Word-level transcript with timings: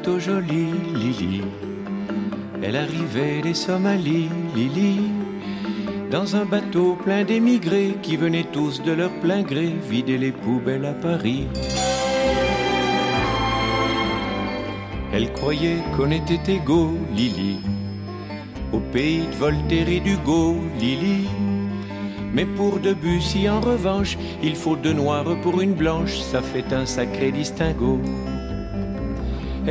plutôt 0.00 0.18
jolie, 0.18 0.72
Lily. 0.94 1.42
Elle 2.62 2.76
arrivait 2.76 3.42
des 3.42 3.52
Somalies, 3.52 4.30
Lily. 4.54 5.10
Dans 6.10 6.36
un 6.36 6.46
bateau 6.46 6.96
plein 7.04 7.22
d'émigrés 7.24 7.96
qui 8.02 8.16
venaient 8.16 8.46
tous 8.50 8.82
de 8.82 8.92
leur 8.92 9.10
plein 9.20 9.42
gré 9.42 9.74
vider 9.90 10.16
les 10.16 10.32
poubelles 10.32 10.86
à 10.86 10.94
Paris. 10.94 11.48
Elle 15.12 15.30
croyait 15.34 15.82
qu'on 15.96 16.10
était 16.10 16.54
égaux, 16.54 16.96
Lily. 17.14 17.58
Au 18.72 18.78
pays 18.78 19.26
de 19.26 19.36
Voltaire 19.36 19.88
et 19.88 20.00
d'Hugo, 20.00 20.56
Lily. 20.78 21.28
Mais 22.32 22.46
pour 22.46 22.78
Debussy, 22.78 23.50
en 23.50 23.60
revanche, 23.60 24.16
il 24.42 24.56
faut 24.56 24.76
deux 24.76 24.94
noirs 24.94 25.36
pour 25.42 25.60
une 25.60 25.74
blanche, 25.74 26.16
ça 26.18 26.40
fait 26.40 26.72
un 26.72 26.86
sacré 26.86 27.32
distinguo. 27.32 28.00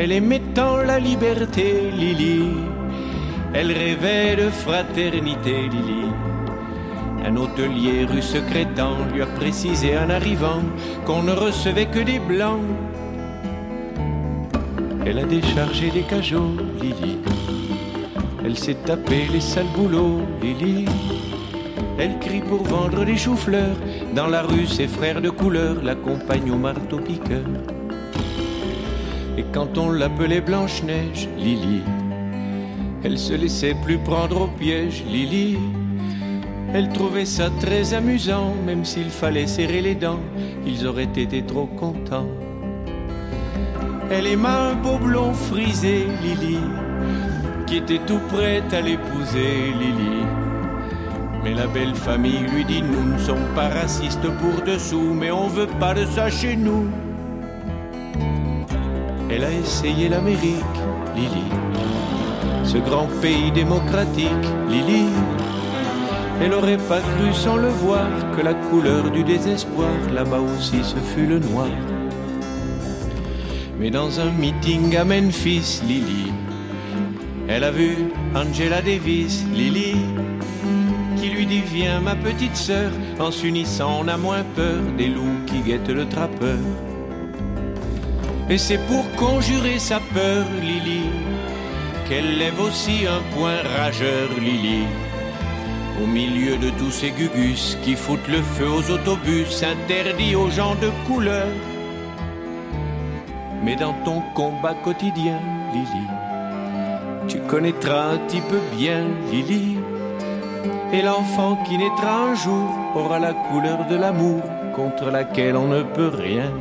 Elle 0.02 0.14
aimait 0.14 0.42
tant 0.56 0.78
la 0.78 0.98
liberté, 0.98 1.92
Lily. 1.92 2.44
Elle 3.54 3.70
rêvait 3.74 4.38
de 4.38 4.50
fraternité, 4.50 5.68
Lily. 5.70 6.06
Un 7.26 7.36
hôtelier 7.36 8.06
rue 8.06 8.22
secrétant 8.22 8.96
lui 9.14 9.22
a 9.22 9.26
précisé 9.26 9.98
en 9.98 10.10
arrivant 10.10 10.62
qu'on 11.06 11.24
ne 11.24 11.34
recevait 11.34 11.88
que 11.88 12.00
des 12.00 12.20
blancs. 12.20 12.62
Elle 15.06 15.20
a 15.20 15.26
déchargé 15.26 15.92
les 15.94 16.04
cajots, 16.04 16.56
Lily. 16.82 17.18
Elle 18.46 18.58
s'est 18.58 18.82
tapé 18.86 19.28
les 19.34 19.42
sales 19.42 19.74
boulots, 19.76 20.22
Lily. 20.42 20.86
Elle 21.98 22.18
crie 22.20 22.40
pour 22.40 22.64
vendre 22.64 23.04
des 23.04 23.18
choux-fleurs. 23.18 23.76
Dans 24.16 24.28
la 24.28 24.44
rue, 24.44 24.66
ses 24.66 24.88
frères 24.88 25.22
de 25.22 25.30
couleur 25.30 25.84
l'accompagnent 25.84 26.52
au 26.52 26.58
marteau-piqueur. 26.58 27.44
Et 29.40 29.46
quand 29.54 29.78
on 29.78 29.90
l'appelait 29.90 30.42
Blanche-Neige, 30.42 31.30
Lily, 31.38 31.82
elle 33.06 33.18
se 33.18 33.32
laissait 33.32 33.74
plus 33.86 33.98
prendre 33.98 34.42
au 34.42 34.48
piège, 34.48 35.06
Lily. 35.10 35.58
Elle 36.74 36.90
trouvait 36.90 37.24
ça 37.24 37.50
très 37.62 37.94
amusant, 37.94 38.54
même 38.66 38.84
s'il 38.84 39.10
fallait 39.10 39.48
serrer 39.48 39.80
les 39.80 39.96
dents, 39.96 40.20
ils 40.68 40.86
auraient 40.86 41.04
été 41.04 41.42
trop 41.42 41.68
contents. 41.68 42.28
Elle 44.12 44.28
aima 44.28 44.72
un 44.72 44.76
beau 44.76 44.98
blond 44.98 45.34
frisé, 45.34 46.08
Lily, 46.22 46.60
qui 47.66 47.78
était 47.78 48.02
tout 48.06 48.20
prête 48.34 48.74
à 48.74 48.82
l'épouser, 48.82 49.72
Lily. 49.80 50.26
Mais 51.46 51.54
la 51.54 51.68
belle 51.68 51.96
famille 51.96 52.40
lui 52.54 52.66
dit 52.66 52.82
Nous 52.82 53.14
ne 53.14 53.18
sommes 53.18 53.48
pas 53.56 53.70
racistes 53.70 54.30
pour 54.42 54.66
dessous, 54.66 55.14
mais 55.14 55.32
on 55.32 55.48
veut 55.48 55.72
pas 55.80 55.94
de 55.94 56.06
ça 56.08 56.30
chez 56.30 56.58
nous. 56.58 56.90
Elle 59.32 59.44
a 59.44 59.52
essayé 59.52 60.10
l'Amérique, 60.10 60.78
Lily. 61.16 61.50
Ce 62.64 62.78
grand 62.78 63.08
pays 63.22 63.52
démocratique, 63.52 64.46
Lily. 64.68 65.06
Elle 66.42 66.54
aurait 66.54 66.78
pas 66.78 67.00
cru 67.00 67.34
sans 67.34 67.58
le 67.58 67.68
voir 67.68 68.08
que 68.36 68.42
la 68.42 68.56
couleur 68.56 69.12
du 69.12 69.24
désespoir, 69.24 69.92
là-bas 70.14 70.40
aussi, 70.40 70.84
ce 70.84 70.96
fut 70.96 71.28
le 71.28 71.38
noir. 71.40 71.70
Mais 73.80 73.92
dans 73.92 74.20
un 74.20 74.32
meeting 74.32 74.96
à 74.98 75.04
Memphis, 75.04 75.82
Lily, 75.88 76.34
elle 77.48 77.64
a 77.64 77.72
vu 77.72 77.98
Angela 78.36 78.82
Davis, 78.82 79.46
Lily, 79.54 79.96
qui 81.18 81.30
lui 81.30 81.46
dit 81.46 81.62
Viens, 81.62 82.00
ma 82.00 82.16
petite 82.16 82.56
sœur, 82.56 82.92
en 83.20 83.32
s'unissant, 83.32 84.00
on 84.02 84.08
a 84.08 84.18
moins 84.18 84.44
peur 84.56 84.82
des 84.98 85.08
loups 85.08 85.46
qui 85.46 85.60
guettent 85.60 85.90
le 85.90 86.08
trappeur. 86.08 86.58
Et 88.50 88.58
c'est 88.58 88.80
pour 88.88 89.06
conjurer 89.12 89.78
sa 89.78 90.00
peur, 90.12 90.44
Lily, 90.60 91.04
qu'elle 92.08 92.40
lève 92.40 92.60
aussi 92.60 93.06
un 93.06 93.22
point 93.36 93.62
rageur, 93.78 94.28
Lily. 94.40 94.88
Au 96.02 96.08
milieu 96.08 96.58
de 96.58 96.72
tous 96.72 96.90
ces 96.90 97.12
gugus 97.12 97.78
qui 97.84 97.96
foutent 97.96 98.28
le 98.28 98.42
feu 98.42 98.68
aux 98.68 98.90
autobus, 98.90 99.62
interdits 99.62 100.36
aux 100.36 100.50
gens 100.50 100.74
de 100.76 100.90
couleur. 101.06 101.48
Mais 103.64 103.76
dans 103.76 103.94
ton 104.04 104.24
combat 104.34 104.74
quotidien, 104.74 105.40
Lily, 105.72 106.08
tu 107.28 107.40
connaîtras 107.42 108.14
un 108.14 108.18
petit 108.18 108.42
bien, 108.76 109.04
Lily. 109.32 109.78
Et 110.92 111.04
l'enfant 111.04 111.56
qui 111.68 111.78
naîtra 111.78 112.32
un 112.32 112.34
jour 112.34 112.68
aura 112.96 113.20
la 113.20 113.34
couleur 113.34 113.86
de 113.86 113.96
l'amour 113.96 114.42
contre 114.76 115.12
laquelle 115.12 115.56
on 115.56 115.68
ne 115.68 115.84
peut 115.84 116.12
rien. 116.12 116.52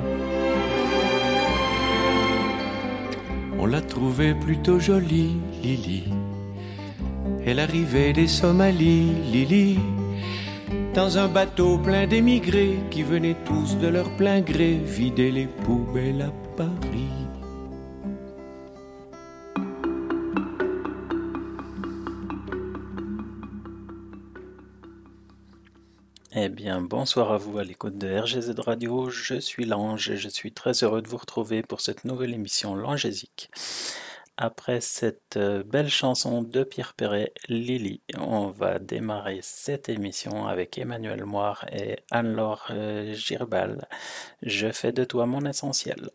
La 3.69 3.81
trouvait 3.81 4.34
plutôt 4.34 4.81
jolie, 4.81 5.37
Lily. 5.62 6.05
Elle 7.45 7.61
arrivait 7.61 8.12
des 8.12 8.27
Somalies, 8.27 9.12
Lily. 9.33 9.79
Dans 10.95 11.19
un 11.19 11.28
bateau 11.28 11.78
plein 11.78 12.07
d'émigrés 12.07 12.78
qui 12.91 13.03
venaient 13.03 13.37
tous 13.45 13.77
de 13.78 13.89
leur 13.89 14.10
plein 14.16 14.41
gré 14.41 14.81
vider 14.84 15.31
les 15.31 15.47
poubelles 15.47 16.22
à 16.22 16.33
Paris. 16.57 17.17
Eh 26.41 26.49
bien, 26.49 26.81
bonsoir 26.81 27.33
à 27.33 27.37
vous 27.37 27.59
à 27.59 27.65
l'écoute 27.65 27.99
de 27.99 28.17
RGZ 28.17 28.61
Radio. 28.61 29.11
Je 29.11 29.41
suis 29.41 29.65
Lange 29.65 30.09
et 30.09 30.17
je 30.17 30.29
suis 30.29 30.53
très 30.53 30.85
heureux 30.85 31.03
de 31.03 31.09
vous 31.09 31.17
retrouver 31.17 31.63
pour 31.63 31.81
cette 31.81 32.05
nouvelle 32.05 32.33
émission 32.33 32.77
Langésique. 32.77 33.51
Après 34.37 34.81
cette 34.81 35.37
euh, 35.37 35.65
belle 35.65 35.89
chanson 35.89 36.43
de 36.43 36.63
Pierre 36.63 36.95
Perret, 36.95 37.33
Lily, 37.49 38.03
on 38.17 38.51
va 38.51 38.79
démarrer 38.79 39.41
cette 39.43 39.89
émission 39.89 40.47
avec 40.47 40.79
Emmanuel 40.79 41.25
Moire 41.25 41.67
et 41.73 41.99
Anne-Laure 42.13 42.69
euh, 42.71 43.15
Girbal. 43.15 43.89
Je 44.43 44.71
fais 44.71 44.93
de 44.93 45.03
toi 45.03 45.27
mon 45.27 45.45
essentiel. 45.45 46.09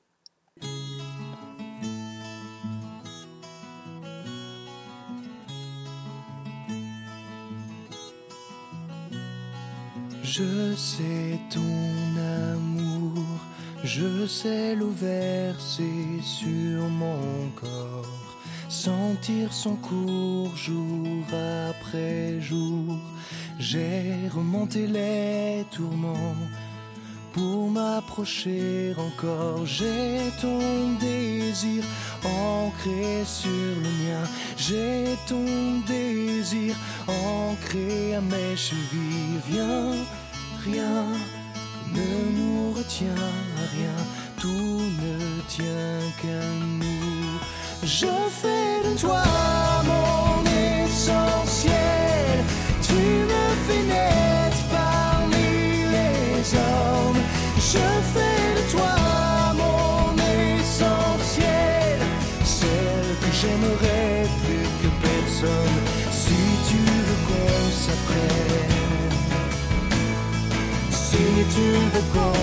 Je 10.24 10.74
sais 10.75 11.38
ton 11.50 12.54
amour, 12.54 13.25
je 13.84 14.25
sais 14.25 14.74
l'eau 14.74 14.90
versée 14.90 16.22
sur 16.22 16.88
mon 16.88 17.50
corps, 17.60 18.38
sentir 18.70 19.52
son 19.52 19.75
cours 19.75 20.56
jour 20.56 21.25
après 21.70 22.40
jour. 22.40 22.98
J'ai 23.60 24.30
remonté 24.34 24.88
les 24.88 25.66
tourments 25.72 26.38
pour 27.33 27.69
m'approcher 27.69 28.94
encore. 28.97 29.65
J'ai 29.65 30.31
ton 30.39 30.94
désir 31.00 31.83
ancré 32.24 33.24
sur 33.25 33.50
le 33.85 33.91
mien. 34.01 34.24
J'ai 34.56 35.06
ton 35.27 35.45
désir 35.88 36.75
ancré 37.07 38.15
à 38.15 38.21
mes 38.21 38.56
chevilles. 38.56 39.39
Viens, 39.50 39.91
rien 40.63 41.06
ne 41.94 42.38
nous 42.38 42.71
retient, 42.71 43.27
rien, 43.75 43.97
tout 44.39 44.47
ne 44.47 45.41
tient 45.47 46.00
qu'à 46.21 46.45
nous. 46.79 47.39
Je 47.83 48.07
fais 48.29 48.89
de 48.89 48.97
toi 49.00 49.24
mon 49.86 50.52
tu 71.53 71.61
veux 71.94 72.05
qu'on. 72.13 72.33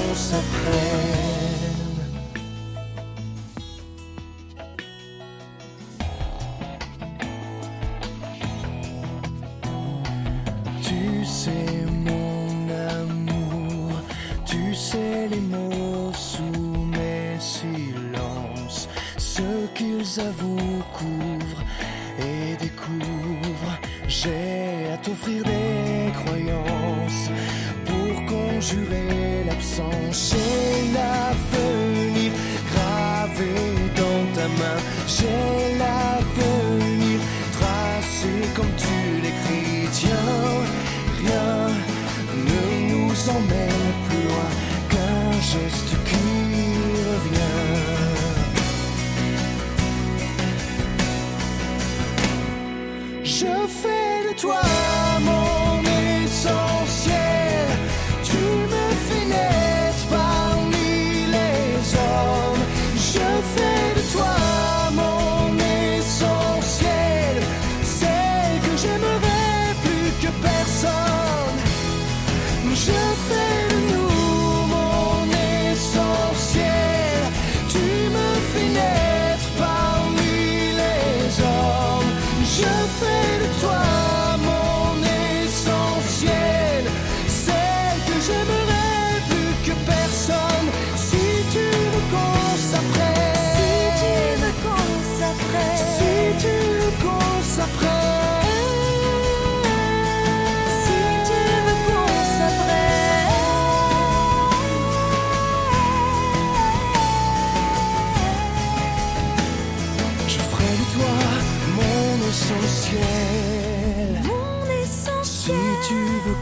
Tu 10.83 11.25
sais 11.25 11.85
mon 11.89 12.69
amour, 12.99 13.93
tu 14.45 14.75
sais 14.75 15.29
les 15.29 15.41
mots 15.41 16.13
sous 16.13 16.87
mes 16.95 17.39
silences, 17.39 18.89
ce 19.17 19.67
qu'ils 19.75 20.21
avouent, 20.21 20.83
couvrent 20.93 21.65
et 22.19 22.57
découvrent. 22.57 23.79
J'ai 24.09 24.93
à 24.93 24.97
t'offrir 24.99 25.43
des 25.45 26.13
croyances 26.13 26.80
conjurer 28.61 29.45
l'absence. 29.47 30.35
J'ai 30.35 30.93
l'avenir 30.97 32.31
gravé 32.71 33.55
dans 33.97 34.23
ta 34.37 34.47
main. 34.61 34.79
J'ai 35.07 35.79
l'avenir 35.83 37.19
tracé 37.57 38.35
comme 38.55 38.73
tu 38.85 38.99
l'écris. 39.25 39.89
Tiens, 39.93 40.45
rien 41.21 41.55
ne 42.49 42.63
nous 42.93 43.15
emmène 43.37 43.89
plus 44.07 44.25
loin 44.29 44.51
qu'un 44.91 45.31
geste 45.53 45.93
qui 46.09 46.29
revient. 47.11 47.61
Je 53.25 53.53
fais 53.81 54.17
de 54.29 54.33
toi 54.39 54.61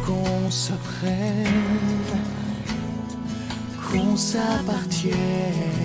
qu'on 0.06 0.50
s'apprenne, 0.50 1.46
qu'on 3.90 4.16
s'appartienne. 4.16 5.78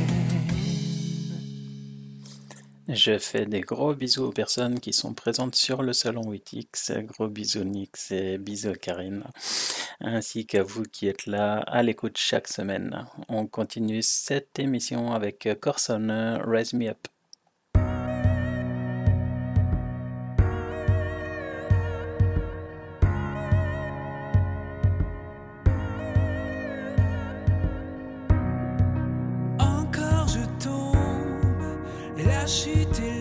Je 2.90 3.18
fais 3.18 3.46
des 3.46 3.62
gros 3.62 3.96
bisous 3.96 4.26
aux 4.26 4.32
personnes 4.32 4.80
qui 4.80 4.92
sont 4.92 5.14
présentes 5.14 5.56
sur 5.56 5.84
le 5.84 5.94
salon 5.94 6.22
8X. 6.32 7.06
Gros 7.06 7.30
bisous 7.30 7.64
Nix 7.64 8.12
et 8.12 8.38
bisous 8.38 8.74
Karine. 8.74 9.24
Ainsi 10.02 10.46
qu'à 10.46 10.64
vous 10.64 10.84
qui 10.84 11.08
êtes 11.08 11.26
là 11.26 11.60
à 11.60 11.82
l'écoute 11.82 12.18
chaque 12.18 12.50
semaine. 12.50 13.06
On 13.30 13.48
continue 13.48 14.02
cette 14.02 14.60
émission 14.60 15.14
avec 15.14 15.48
Corson 15.62 16.40
Raise 16.46 16.74
Me 16.74 16.90
Up. 16.90 17.08
La 32.44 32.48
chute 32.48 33.13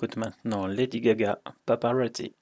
écoute 0.00 0.16
maintenant 0.16 0.66
Lady 0.66 1.02
Gaga, 1.02 1.42
Paparazzi. 1.66 2.34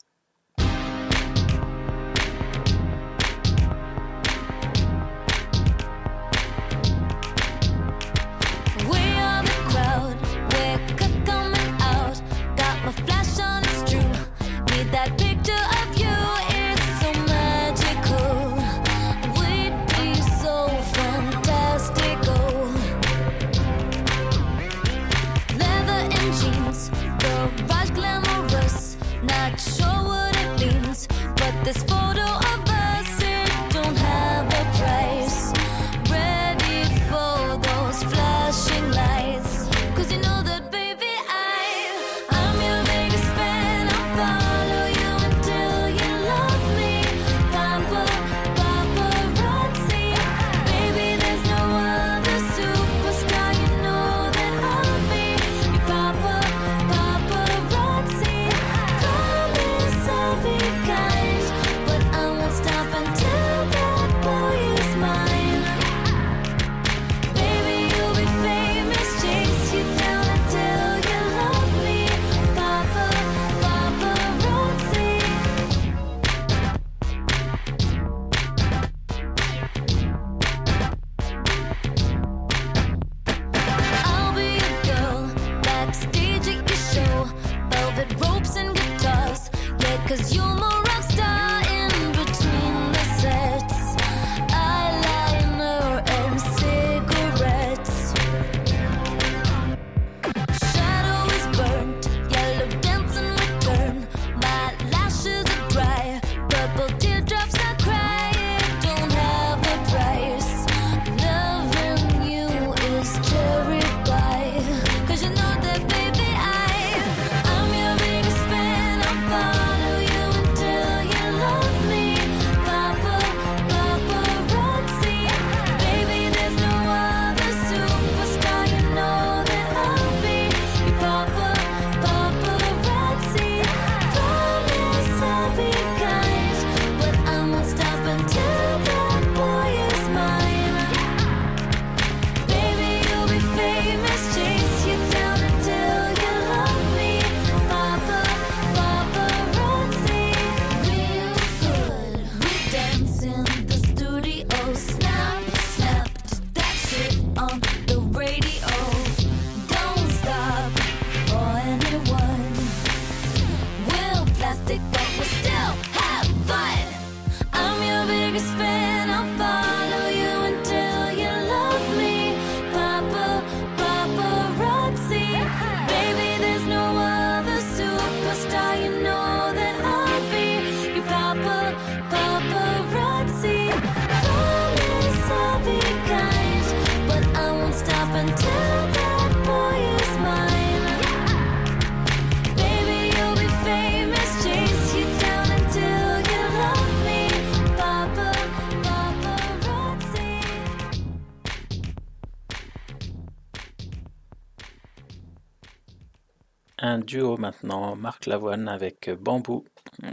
un 206.89 207.05
duo 207.05 207.37
maintenant, 207.37 207.95
Marc 207.97 208.27
Lavoine 208.27 208.69
avec 208.69 209.11
Bambou, 209.11 209.65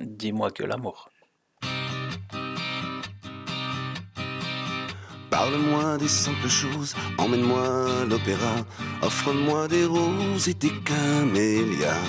Dis-moi 0.01 0.51
que 0.51 0.63
l'amour. 0.63 1.09
Parle-moi 5.37 5.97
des 5.97 6.07
simples 6.07 6.47
choses, 6.47 6.95
emmène-moi 7.17 8.05
l'opéra, 8.09 8.55
offre-moi 9.01 9.67
des 9.67 9.83
roses 9.83 10.47
et 10.47 10.53
des 10.53 10.71
camélias. 10.85 12.07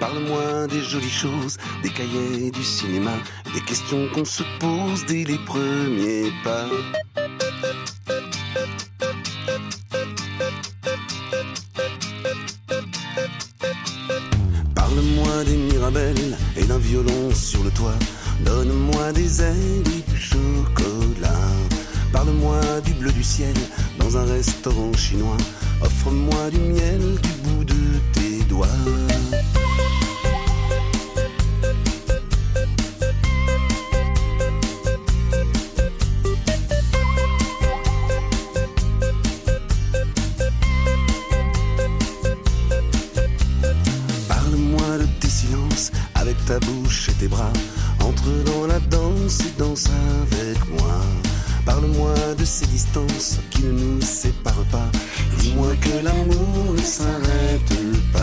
Parle-moi 0.00 0.66
des 0.68 0.80
jolies 0.80 1.10
choses, 1.10 1.58
des 1.82 1.90
cahiers 1.90 2.50
du 2.50 2.64
cinéma, 2.64 3.10
des 3.52 3.60
questions 3.60 4.08
qu'on 4.14 4.24
se 4.24 4.42
pose 4.60 5.04
dès 5.04 5.24
les 5.24 5.36
premiers 5.44 6.32
pas. 6.42 6.64
Parle-moi 14.74 15.44
des 15.44 15.56
mirabelles 15.70 16.38
et 16.56 16.64
d'un 16.64 16.78
violon 16.78 17.30
sur 17.34 17.62
le 17.62 17.70
toit. 17.72 17.98
Donne-moi 18.40 19.12
des 19.12 19.42
ailes 19.42 19.88
et 19.98 20.10
du 20.10 20.18
chocolat. 20.18 21.73
Parle-moi 22.14 22.60
du 22.84 22.94
bleu 22.94 23.10
du 23.10 23.24
ciel 23.24 23.56
dans 23.98 24.16
un 24.16 24.24
restaurant 24.24 24.92
chinois. 24.92 25.36
Offre-moi 25.82 26.48
du 26.52 26.60
miel 26.60 27.00
du 27.20 27.28
bout 27.42 27.64
de 27.64 27.74
tes 28.12 28.44
doigts. 28.44 28.68
Parle-moi 44.28 44.98
de 44.98 45.06
tes 45.18 45.28
silences 45.28 45.90
avec 46.14 46.36
ta 46.44 46.60
bouche 46.60 47.08
et 47.08 47.12
tes 47.14 47.26
bras. 47.26 47.52
Entre 47.98 48.30
dans 48.44 48.66
la 48.68 48.78
danse 48.78 49.40
et 49.40 49.58
danse 49.58 49.88
avec 50.22 50.63
Parle-moi 51.64 52.14
de 52.38 52.44
ces 52.44 52.66
distances 52.66 53.38
qui 53.50 53.62
ne 53.64 53.72
nous 53.72 54.00
séparent 54.00 54.66
pas. 54.70 54.90
Dis-moi 55.38 55.74
que 55.80 56.04
l'amour 56.04 56.74
ne 56.74 56.82
s'arrête 56.82 57.74
pas. 58.12 58.20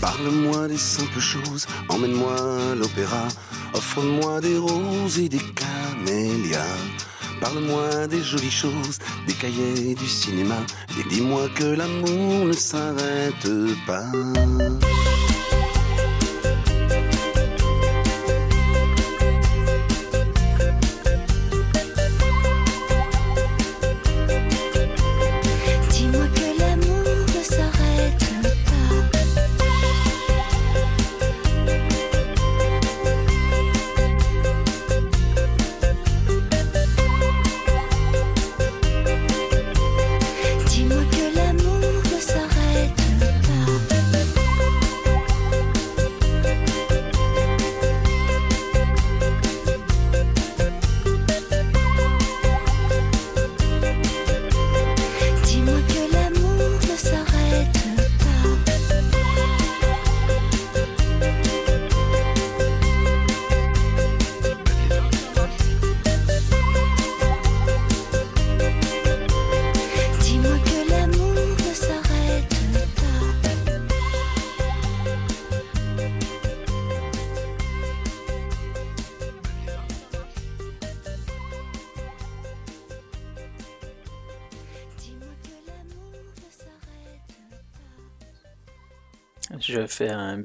Parle-moi 0.00 0.68
des 0.68 0.78
simples 0.78 1.20
choses, 1.20 1.66
emmène-moi 1.88 2.34
à 2.72 2.74
l'opéra, 2.74 3.28
offre-moi 3.74 4.40
des 4.40 4.56
roses 4.56 5.18
et 5.18 5.28
des 5.28 5.38
cartes 5.38 5.73
Parle-moi 7.54 8.08
des 8.08 8.20
jolies 8.20 8.50
choses, 8.50 8.98
des 9.28 9.32
cahiers, 9.32 9.94
du 9.94 10.06
cinéma, 10.08 10.56
et 10.98 11.08
dis-moi 11.08 11.48
que 11.54 11.64
l'amour 11.64 12.46
ne 12.46 12.52
s'arrête 12.52 13.48
pas. 13.86 14.10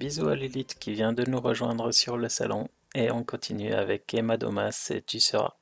bisous 0.09 0.29
à 0.29 0.35
Lilith 0.35 0.75
qui 0.79 0.93
vient 0.93 1.13
de 1.13 1.23
nous 1.29 1.39
rejoindre 1.39 1.91
sur 1.91 2.17
le 2.17 2.29
salon 2.29 2.67
et 2.95 3.11
on 3.11 3.23
continue 3.23 3.73
avec 3.73 4.11
Emma 4.15 4.37
Domas 4.37 4.89
et 4.89 5.03
tu 5.03 5.19
seras. 5.19 5.53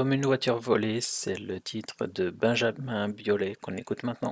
Comme 0.00 0.14
une 0.14 0.24
voiture 0.24 0.58
volée, 0.58 1.02
c'est 1.02 1.38
le 1.38 1.60
titre 1.60 2.06
de 2.06 2.30
Benjamin 2.30 3.10
Biolay 3.10 3.54
qu'on 3.60 3.76
écoute 3.76 4.02
maintenant. 4.02 4.29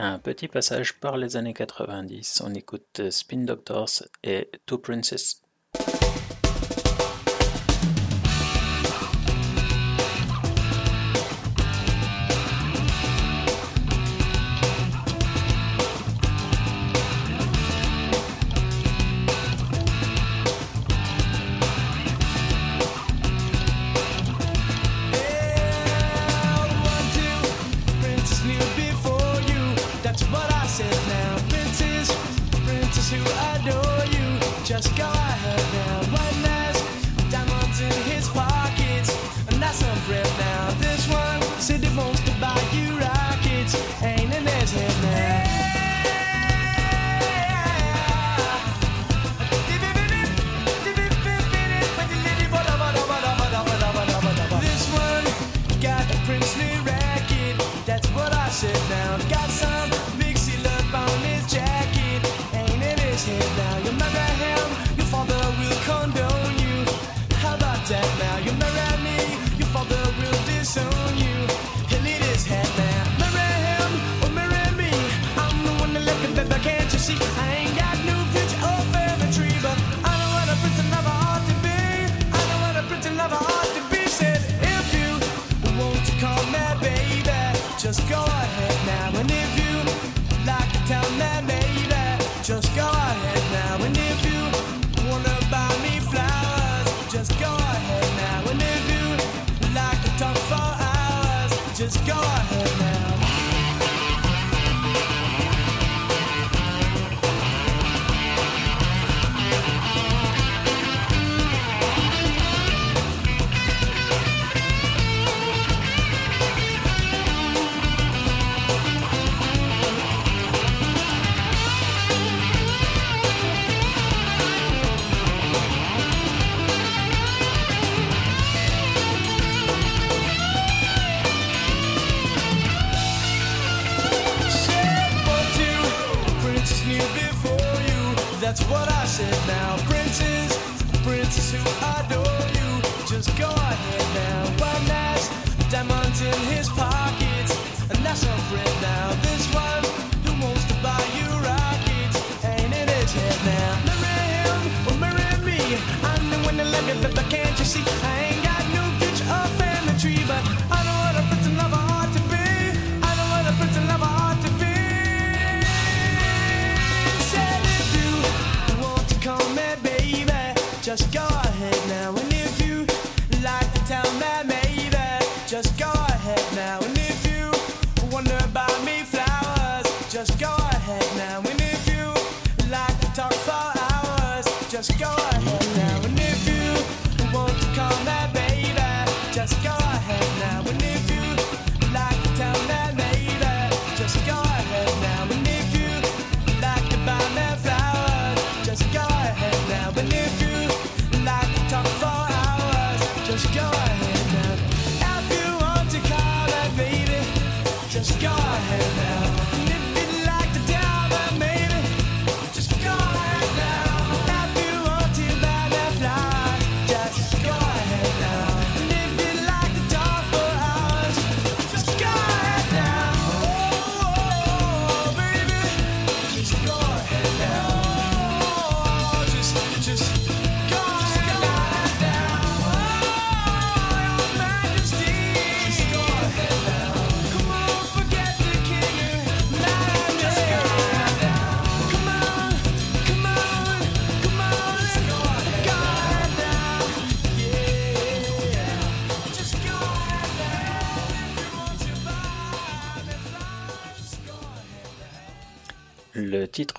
Un 0.00 0.20
petit 0.20 0.46
passage 0.46 1.00
par 1.00 1.16
les 1.16 1.36
années 1.36 1.54
90, 1.54 2.42
on 2.46 2.54
écoute 2.54 3.00
euh, 3.00 3.10
Spin 3.10 3.38
Doctors 3.38 4.04
et 4.22 4.48
Two 4.64 4.78
Princes. 4.78 5.42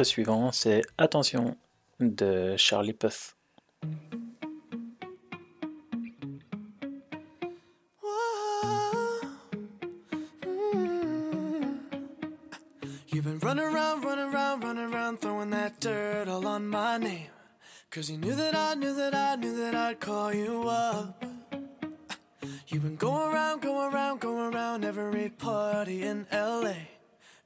suivant, 0.04 0.52
c'est 0.52 0.82
Attention 0.98 1.58
de 2.00 2.56
Charlie 2.58 2.94
Puth. 2.94 3.36
You've 13.08 13.26
been 13.26 13.40
running 13.40 13.66
around, 13.66 14.04
running 14.04 14.34
around, 14.34 14.64
running 14.64 14.94
around, 14.94 15.22
throwing 15.22 15.50
that 15.50 15.80
dirt 15.80 16.28
all 16.28 16.48
on 16.48 16.68
my 16.68 16.98
name. 16.98 17.28
Cause 17.92 18.10
you 18.10 18.18
knew 18.18 18.36
that 18.36 18.56
I 18.56 18.76
knew 18.76 18.94
that 18.94 19.16
I 19.16 19.36
knew 19.36 19.58
that 19.58 19.76
I'd 19.76 20.00
call 20.00 20.34
you 20.34 20.64
up. 20.70 21.26
You've 22.68 22.84
been 22.84 22.96
going 22.96 23.34
around, 23.34 23.62
going 23.62 23.94
around, 23.94 24.20
going 24.22 24.54
around 24.54 24.86
every 24.86 25.30
party 25.30 26.04
in 26.04 26.28
LA. 26.32 26.99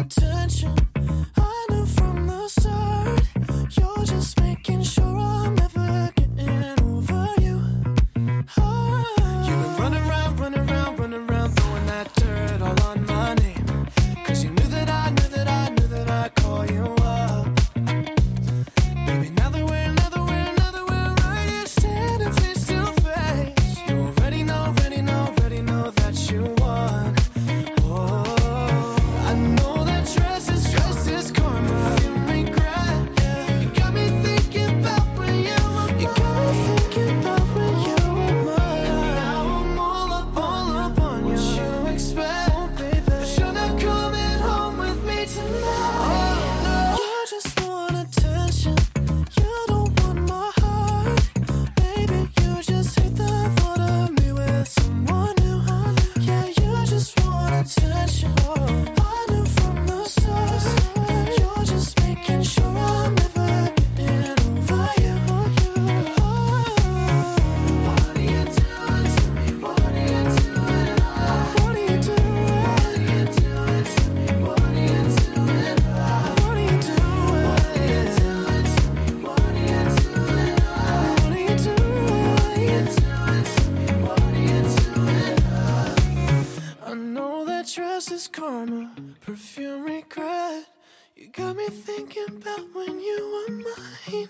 attention. 0.00 0.74
I 1.36 1.66
knew 1.70 1.86
from 1.86 2.26
the 2.26 2.48
start, 2.48 3.22
you're 3.76 4.04
just 4.04 4.40
making 4.40 4.82
sure 4.82 5.18
I. 5.18 5.43
about 92.28 92.74
when 92.74 93.00
you 93.00 93.18
were 93.32 93.52
mine. 93.66 94.28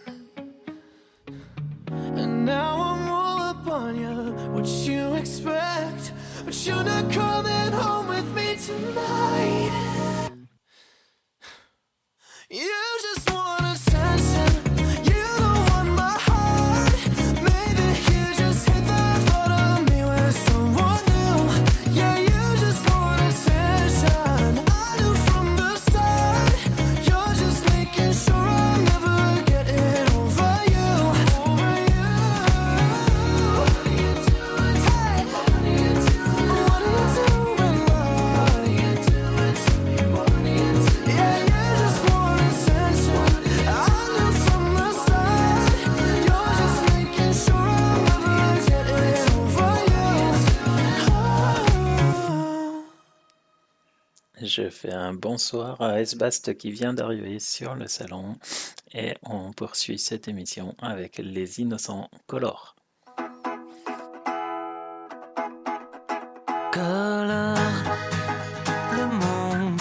And 2.19 2.45
now 2.45 2.81
I'm 2.81 3.09
all 3.09 3.41
up 3.41 3.67
on 3.67 3.97
you, 3.97 4.33
what 4.53 4.67
you 4.67 5.15
expect. 5.15 6.13
But 6.45 6.55
you're 6.67 6.85
not 6.85 7.11
coming 7.13 7.73
home 7.73 8.09
with 8.09 8.35
me 8.35 8.57
tonight. 8.57 9.71
Yeah. 12.51 12.84
un 54.93 55.15
bonsoir 55.15 55.81
à 55.81 56.01
Esbast 56.01 56.57
qui 56.57 56.71
vient 56.71 56.95
d'arriver 56.95 57.41
sur 57.41 57.75
le 57.75 57.87
salon 57.87 58.37
et 58.93 59.15
on 59.23 59.53
poursuit 59.53 59.99
cette 59.99 60.29
émission 60.29 60.75
avec 60.81 61.19
les 61.19 61.61
innocents 61.61 62.09
colors. 62.27 62.75
Color, 66.73 67.57
le 68.93 69.07
monde, 69.07 69.81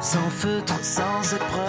sans 0.00 0.30
feutre, 0.30 0.84
sans 0.84 1.34
épreuve. 1.34 1.63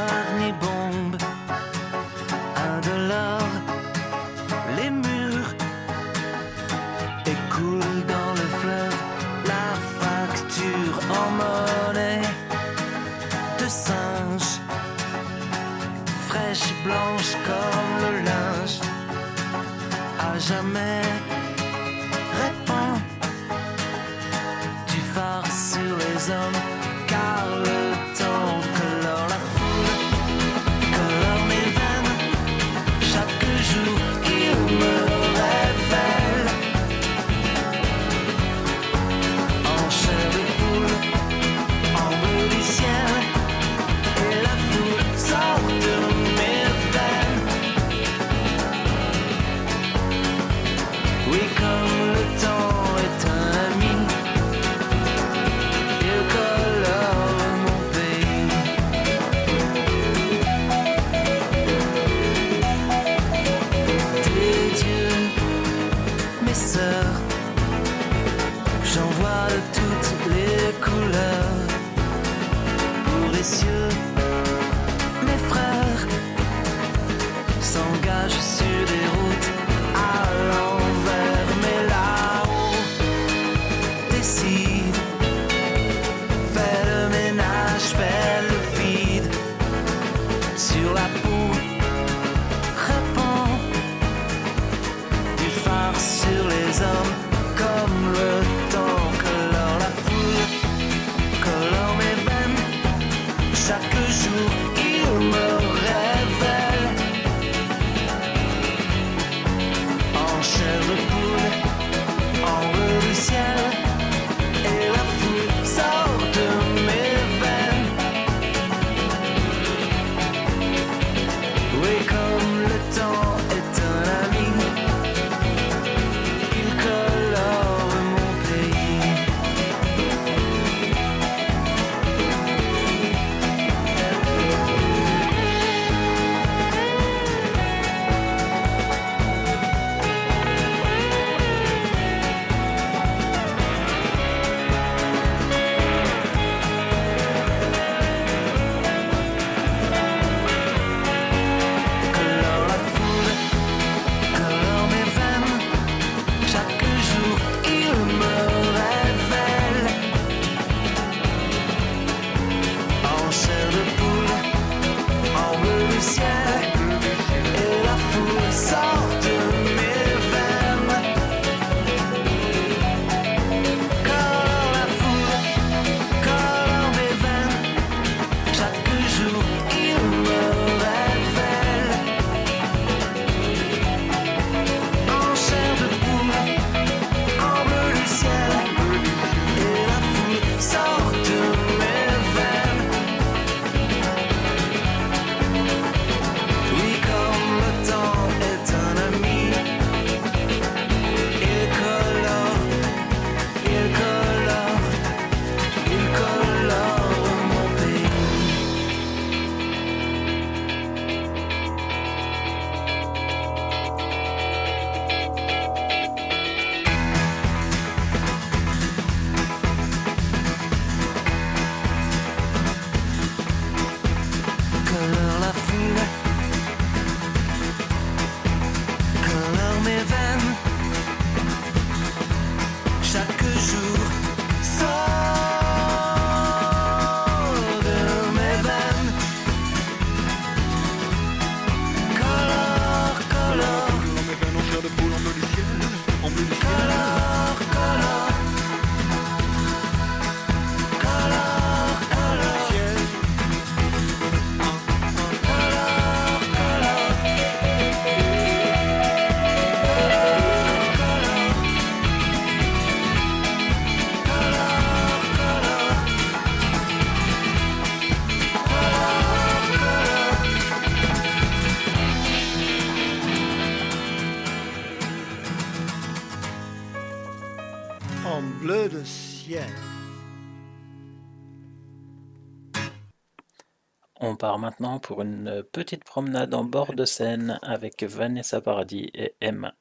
maintenant 284.58 285.00
pour 285.00 285.22
une 285.22 285.64
petite 285.72 286.04
promenade 286.04 286.54
en 286.54 286.64
bord 286.64 286.94
de 286.94 287.06
Seine 287.06 287.60
avec 287.62 288.04
Vanessa 288.04 288.62
Paradis 288.62 289.12
et 289.14 289.36
M. 289.42 289.72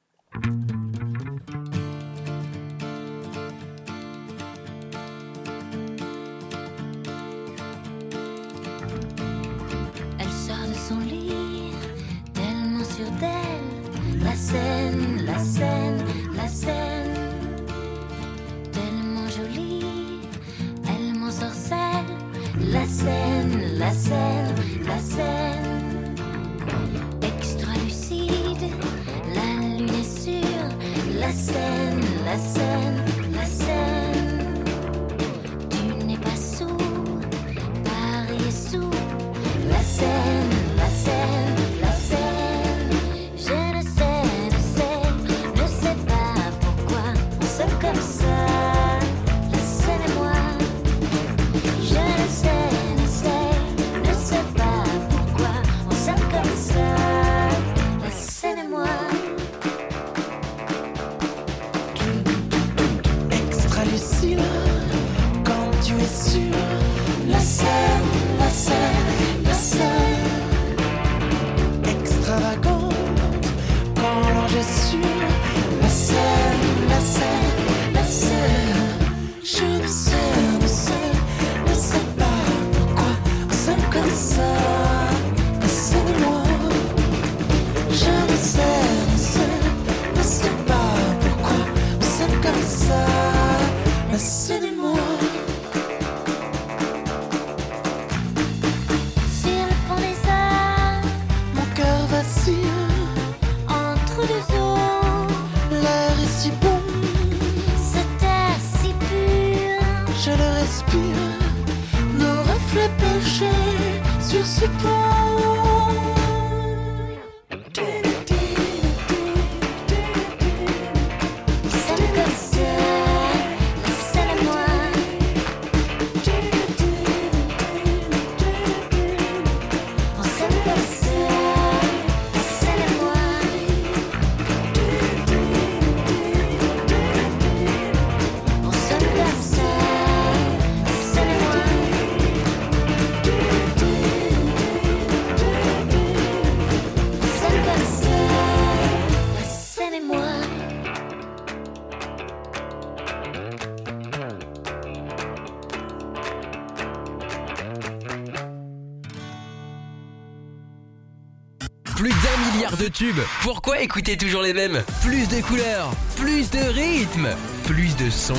Pourquoi 163.42 163.80
écouter 163.80 164.16
toujours 164.16 164.42
les 164.42 164.54
mêmes? 164.54 164.84
Plus 165.02 165.28
de 165.28 165.44
couleurs, 165.44 165.90
plus 166.14 166.48
de 166.50 166.58
rythme, 166.58 167.28
plus 167.64 167.96
de 167.96 168.08
sons. 168.08 168.34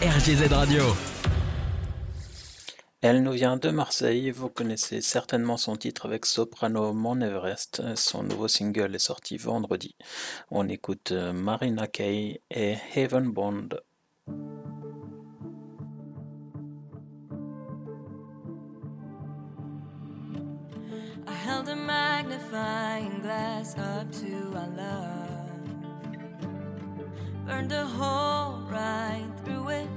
RGZ 0.00 0.50
Radio. 0.50 0.82
Elle 3.02 3.22
nous 3.22 3.32
vient 3.32 3.58
de 3.58 3.68
Marseille, 3.68 4.30
vous 4.30 4.48
connaissez 4.48 5.02
certainement 5.02 5.58
son 5.58 5.76
titre 5.76 6.06
avec 6.06 6.24
Soprano 6.24 6.94
Mon 6.94 7.20
Everest. 7.20 7.82
Son 7.94 8.22
nouveau 8.22 8.48
single 8.48 8.94
est 8.94 8.98
sorti 8.98 9.36
vendredi. 9.36 9.96
On 10.50 10.66
écoute 10.70 11.12
euh, 11.12 11.34
Marina 11.34 11.86
Kaye 11.86 12.40
et 12.50 12.76
Heaven 12.94 13.30
Bond. 13.30 13.68
held 21.50 21.68
a 21.68 21.74
magnifying 21.74 23.18
glass 23.22 23.76
up 23.76 24.06
to 24.12 24.52
our 24.54 24.68
love, 24.84 25.50
burned 27.44 27.72
a 27.72 27.84
hole 27.84 28.60
right 28.70 29.28
through 29.42 29.68
it. 29.80 29.88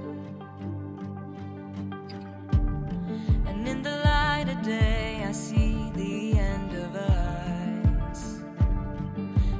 And 3.48 3.68
in 3.68 3.84
the 3.84 3.98
light 4.10 4.48
of 4.50 4.64
day, 4.64 5.24
I 5.30 5.32
see 5.32 5.92
the 5.94 6.40
end 6.40 6.72
of 6.86 6.96
us. 6.96 8.40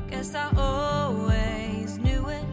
Guess 0.10 0.34
I 0.34 0.48
always 0.58 2.00
knew 2.00 2.28
it. 2.40 2.48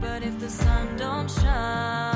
But 0.00 0.24
if 0.24 0.36
the 0.40 0.50
sun 0.50 0.96
don't 0.96 1.30
shine, 1.30 2.15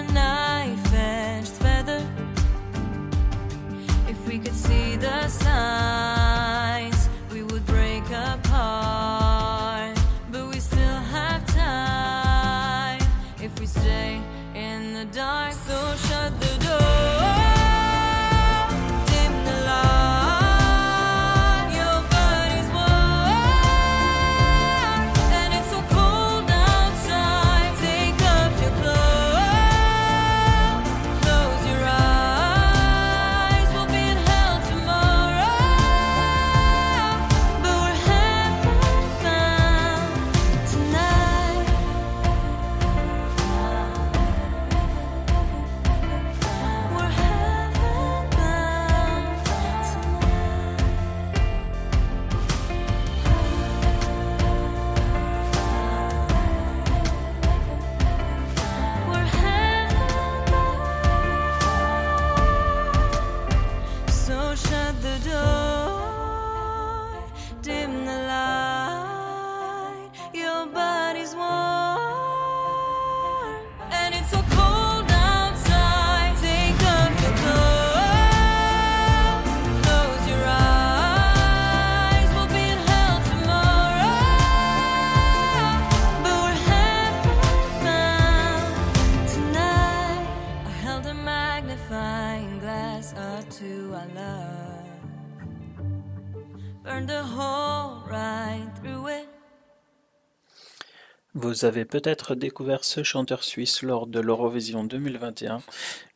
your 0.00 0.12
knife 0.12 0.94
edged 0.94 1.48
feather. 1.48 2.06
If 4.08 4.26
we 4.26 4.38
could 4.38 4.54
see 4.54 4.96
the 4.96 5.28
Vous 101.34 101.64
avez 101.64 101.84
peut-être 101.84 102.34
découvert 102.34 102.84
ce 102.84 103.02
chanteur 103.02 103.44
suisse 103.44 103.82
lors 103.82 104.06
de 104.06 104.18
l'Eurovision 104.18 104.82
2021, 104.82 105.62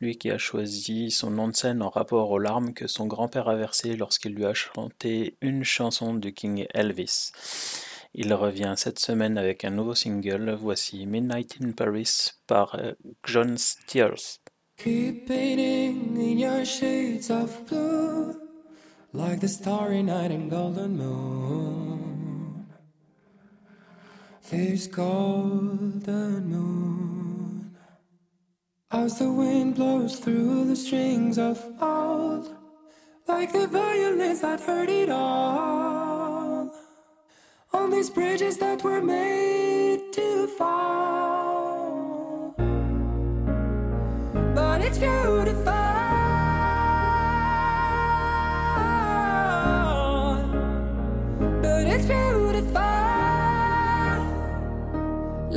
lui 0.00 0.18
qui 0.18 0.30
a 0.30 0.38
choisi 0.38 1.10
son 1.10 1.30
nom 1.30 1.48
de 1.48 1.54
scène 1.54 1.82
en 1.82 1.88
rapport 1.88 2.30
aux 2.30 2.38
larmes 2.38 2.74
que 2.74 2.88
son 2.88 3.06
grand-père 3.06 3.48
a 3.48 3.54
versées 3.54 3.96
lorsqu'il 3.96 4.34
lui 4.34 4.44
a 4.44 4.54
chanté 4.54 5.36
une 5.40 5.64
chanson 5.64 6.14
du 6.14 6.34
King 6.34 6.66
Elvis. 6.74 7.30
Il 8.12 8.34
revient 8.34 8.74
cette 8.76 8.98
semaine 8.98 9.38
avec 9.38 9.64
un 9.64 9.70
nouveau 9.70 9.94
single, 9.94 10.58
voici 10.60 11.06
Midnight 11.06 11.56
in 11.62 11.72
Paris 11.72 12.32
par 12.46 12.74
euh, 12.74 12.92
John 13.24 13.56
Steers. 13.56 14.40
Keep 14.76 15.26
painting 15.26 16.16
in 16.16 16.38
your 16.38 16.64
shades 16.64 17.30
of 17.30 17.64
blue, 17.66 18.34
like 19.14 19.38
the 19.38 19.46
starry 19.46 20.02
night 20.02 20.32
and 20.32 20.50
golden 20.50 20.96
moon. 20.96 22.66
This 24.50 24.88
golden 24.88 26.48
moon. 26.48 27.76
As 28.90 29.18
the 29.20 29.30
wind 29.30 29.76
blows 29.76 30.18
through 30.18 30.64
the 30.64 30.74
strings 30.74 31.38
of 31.38 31.64
old, 31.80 32.56
like 33.28 33.52
the 33.52 33.68
violins 33.68 34.40
that 34.40 34.60
heard 34.60 34.88
it 34.88 35.08
all. 35.10 36.74
On 37.72 37.90
these 37.90 38.10
bridges 38.10 38.58
that 38.58 38.82
were 38.82 39.00
made 39.00 40.12
to 40.12 40.48
fall. 40.58 42.54
But 44.54 44.80
it's 44.82 44.98
beautiful. 44.98 45.83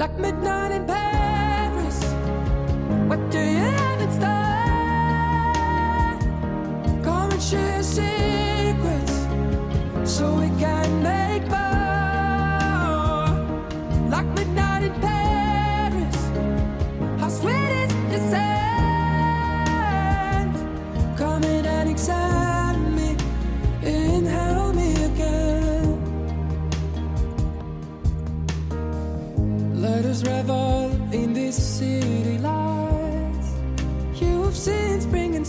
Like 0.08 0.20
midnight 0.20 0.72
in 0.72 0.86
Paris. 0.86 2.02
What 3.10 3.30
do 3.30 3.40
you 3.40 3.58
have 3.58 4.00
in 4.00 4.12
store? 4.12 4.24
Come 7.04 7.32
and 7.32 7.42
share 7.42 7.84
secrets 7.84 9.28
so 10.06 10.34
we 10.36 10.48
can 10.62 10.77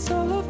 spring 0.09 0.21
and 0.21 0.29
soul 0.29 0.39
of 0.39 0.48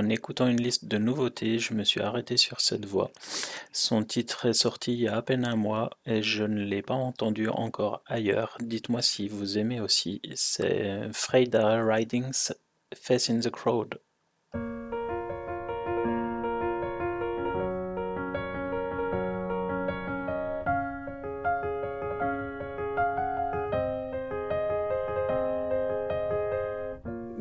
En 0.00 0.08
écoutant 0.08 0.48
une 0.48 0.62
liste 0.62 0.86
de 0.86 0.96
nouveautés, 0.96 1.58
je 1.58 1.74
me 1.74 1.84
suis 1.84 2.00
arrêté 2.00 2.38
sur 2.38 2.62
cette 2.62 2.86
voix. 2.86 3.10
Son 3.70 4.02
titre 4.02 4.46
est 4.46 4.54
sorti 4.54 4.94
il 4.94 5.00
y 5.00 5.08
a 5.08 5.16
à 5.16 5.20
peine 5.20 5.44
un 5.44 5.56
mois 5.56 5.90
et 6.06 6.22
je 6.22 6.42
ne 6.42 6.64
l'ai 6.64 6.80
pas 6.80 6.94
entendu 6.94 7.50
encore 7.50 8.02
ailleurs. 8.06 8.56
Dites-moi 8.60 9.02
si 9.02 9.28
vous 9.28 9.58
aimez 9.58 9.78
aussi. 9.78 10.22
C'est 10.34 11.02
Freda 11.12 11.84
Riding's 11.84 12.54
Face 12.94 13.28
in 13.28 13.40
the 13.40 13.50
Crowd. 13.50 14.00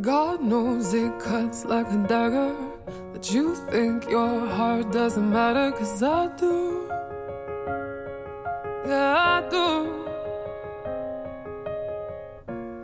God 0.09 0.41
knows 0.41 0.95
it 0.95 1.19
cuts 1.19 1.65
like 1.65 1.85
a 1.91 1.97
dagger. 2.07 2.55
That 3.13 3.31
you 3.31 3.53
think 3.69 4.09
your 4.09 4.47
heart 4.47 4.91
doesn't 4.91 5.29
matter, 5.31 5.71
cause 5.71 6.01
I 6.01 6.25
do. 6.35 6.89
Yeah, 8.87 9.13
I 9.33 9.37
do. 9.55 9.67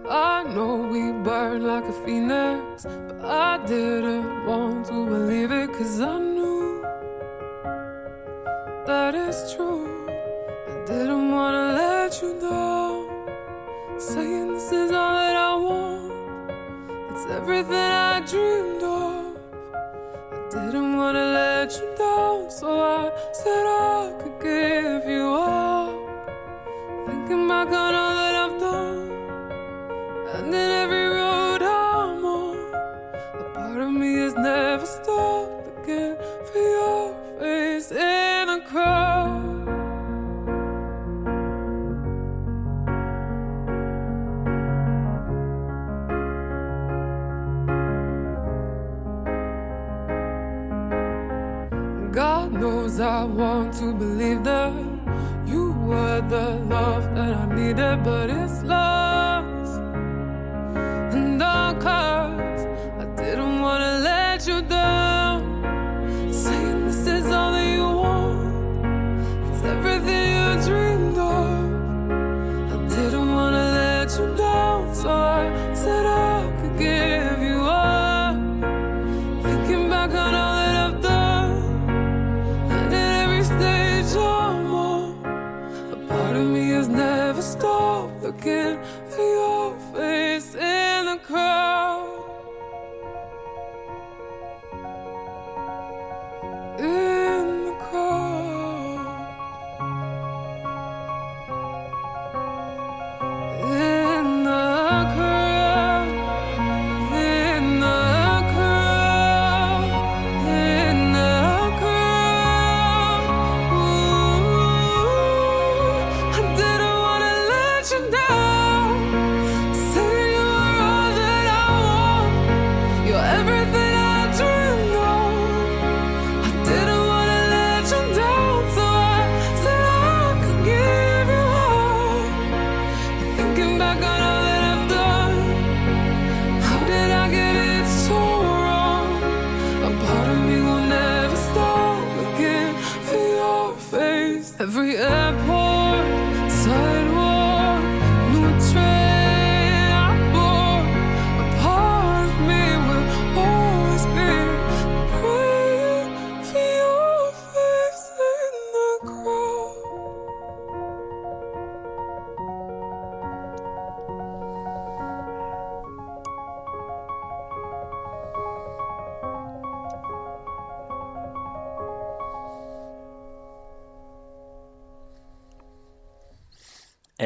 I 0.08 0.44
know 0.54 0.76
we 0.94 1.02
burn 1.28 1.66
like 1.66 1.86
a 1.86 1.96
phoenix, 2.06 2.86
but 3.08 3.26
I 3.26 3.58
didn't 3.66 4.46
want 4.46 4.86
to 4.92 5.08
believe 5.08 5.52
it, 5.52 5.74
cause 5.74 6.00
I 6.02 6.20
knew 6.20 6.84
that 8.86 9.16
it's 9.16 9.56
true. 9.56 9.84
I 10.70 10.86
didn't 10.86 11.32
wanna 11.32 11.66
let 11.82 12.22
you 12.22 12.40
down, 12.40 13.10
saying 13.98 14.54
this 14.54 14.72
is 14.72 14.92
all 14.92 15.14
that 15.22 15.36
I 15.36 15.56
want. 15.56 15.95
It's 17.18 17.28
everything 17.28 17.74
I 17.74 18.20
dreamed 18.30 18.84
of. 18.84 19.38
I 20.54 20.66
didn't 20.66 20.98
want 20.98 21.16
to 21.16 21.26
let 21.40 21.72
you 21.72 21.96
down, 21.98 22.52
so 22.52 22.68
I 22.82 23.10
said 23.32 23.66
I 23.66 24.12
could 24.20 24.38
give 24.42 25.10
you 25.10 25.26
up. 25.34 25.96
Thinking 27.08 27.48
back 27.48 27.70
on 27.70 27.94
all 28.02 28.16
that 28.20 28.36
I've 28.44 28.60
done, 28.60 29.12
and 30.34 30.48
in 30.48 30.70
every 30.84 31.08
road 31.08 31.62
I'm 31.62 32.26
on, 32.26 32.58
a 33.40 33.44
part 33.54 33.78
of 33.78 33.92
me 33.92 34.16
has 34.16 34.34
never 34.36 34.86
stopped 34.86 35.68
again 35.84 36.18
for 36.48 36.58
your 36.58 37.16
face. 37.40 38.25
knows 52.60 53.00
I 53.00 53.24
want 53.26 53.74
to 53.80 53.94
believe 53.94 54.44
that 54.44 54.74
you 55.46 55.74
were 55.74 56.22
the 56.22 56.56
love 56.70 57.04
that 57.16 57.34
I 57.34 57.46
needed, 57.54 58.04
but 58.04 58.30
it's 58.30 58.64
lost 58.64 59.82
and 61.14 61.42
all 61.42 61.74
cause 61.76 62.62
I 63.02 63.06
didn't 63.18 63.62
wanna 63.62 64.00
let 64.00 64.48
you 64.48 64.62
down. 64.62 65.42
Saying 66.32 66.86
this 66.86 67.08
is 67.08 67.26
all 67.26 67.52
that 67.52 67.68
you 67.78 67.90
want, 68.04 68.86
it's 69.48 69.64
everything 69.64 70.26
you 70.38 70.50
dreamed 70.68 71.18
of. 71.18 71.56
I 72.74 72.78
didn't 72.96 73.32
wanna 73.38 73.66
let 73.82 74.10
you 74.18 74.28
down, 74.38 74.96
so. 74.96 75.10
I 75.10 75.35
good. 88.46 88.80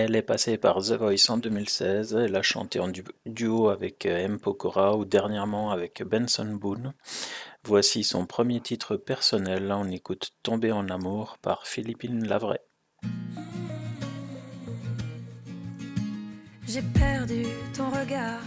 Elle 0.09 0.15
est 0.15 0.23
passée 0.23 0.57
par 0.57 0.81
The 0.81 0.93
Voice 0.93 1.29
en 1.29 1.37
2016. 1.37 2.15
Elle 2.15 2.35
a 2.35 2.41
chanté 2.41 2.79
en 2.79 2.89
duo 3.27 3.69
avec 3.69 4.07
euh, 4.07 4.17
M. 4.17 4.39
Pokora 4.39 4.97
ou 4.97 5.05
dernièrement 5.05 5.69
avec 5.69 6.01
Benson 6.01 6.47
Boone. 6.47 6.95
Voici 7.63 8.03
son 8.03 8.25
premier 8.25 8.59
titre 8.59 8.97
personnel. 8.97 9.71
On 9.71 9.87
écoute 9.91 10.31
Tomber 10.41 10.71
en 10.71 10.89
amour 10.89 11.37
par 11.43 11.67
Philippine 11.67 12.27
Lavray. 12.27 12.57
J'ai 16.67 16.81
perdu 16.81 17.43
ton 17.77 17.91
regard 17.91 18.41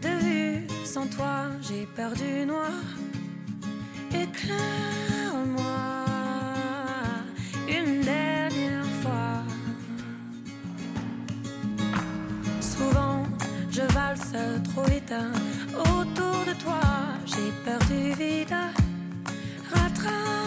de 0.00 0.08
vue. 0.24 0.66
Sans 0.86 1.06
toi, 1.06 1.48
j'ai 1.60 1.84
peur 1.84 2.12
du 2.14 2.46
noir. 2.46 2.72
Éclaire-moi 4.08 5.66
une 7.68 8.00
des 8.00 8.29
valse 14.10 14.62
trop 14.64 14.86
éteint 14.86 15.32
autour 15.78 16.44
de 16.46 16.54
toi. 16.62 16.80
J'ai 17.26 17.52
peur 17.64 17.78
du 17.88 18.12
vide. 18.14 18.56
Rattrape. 19.72 20.39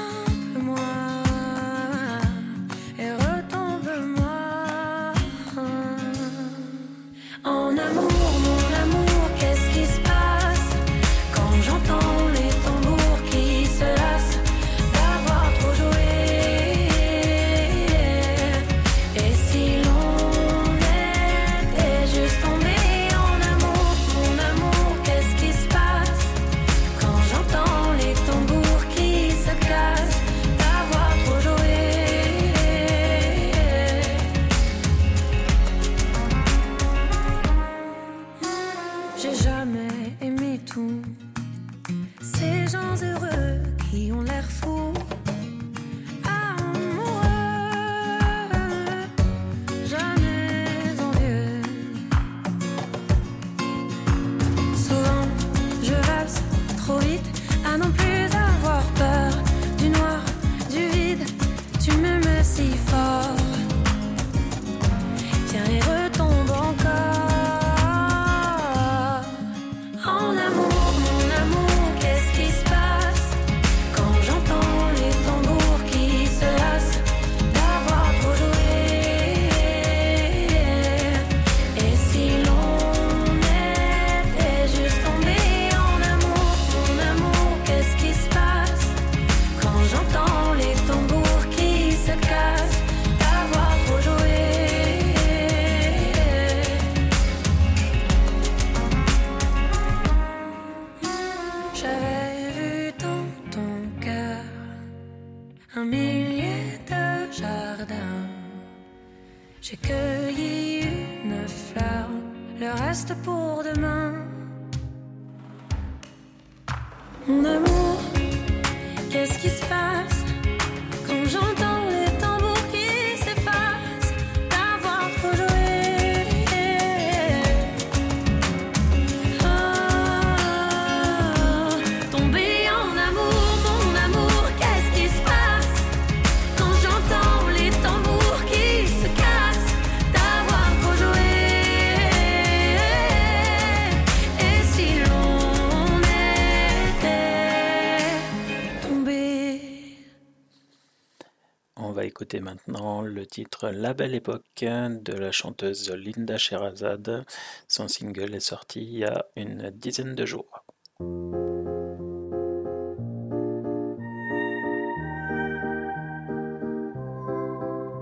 Maintenant 152.54 153.02
le 153.02 153.26
titre 153.26 153.70
La 153.70 153.94
Belle 153.94 154.14
Époque 154.14 154.44
de 154.62 155.14
la 155.14 155.32
chanteuse 155.32 155.92
Linda 155.92 156.38
Sherazade. 156.38 157.26
Son 157.68 157.88
single 157.88 158.36
est 158.36 158.40
sorti 158.40 158.84
il 158.84 158.98
y 159.00 159.06
a 159.06 159.26
une 159.36 159.72
dizaine 159.72 160.14
de 160.14 160.26
jours. 160.26 160.64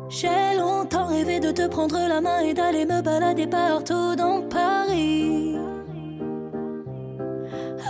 J'ai 0.09 0.57
longtemps 0.57 1.07
rêvé 1.07 1.39
de 1.39 1.51
te 1.51 1.67
prendre 1.67 1.97
la 2.07 2.19
main 2.19 2.39
et 2.41 2.53
d'aller 2.53 2.85
me 2.85 3.01
balader 3.01 3.47
partout 3.47 4.15
dans 4.15 4.41
Paris. 4.49 5.55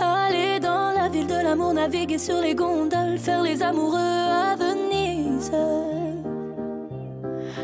Aller 0.00 0.60
dans 0.60 0.92
la 0.92 1.08
ville 1.08 1.26
de 1.26 1.42
l'amour, 1.42 1.74
naviguer 1.74 2.18
sur 2.18 2.40
les 2.40 2.54
gondoles, 2.54 3.18
faire 3.18 3.42
les 3.42 3.62
amoureux 3.62 3.98
à 3.98 4.54
Venise. 4.56 5.50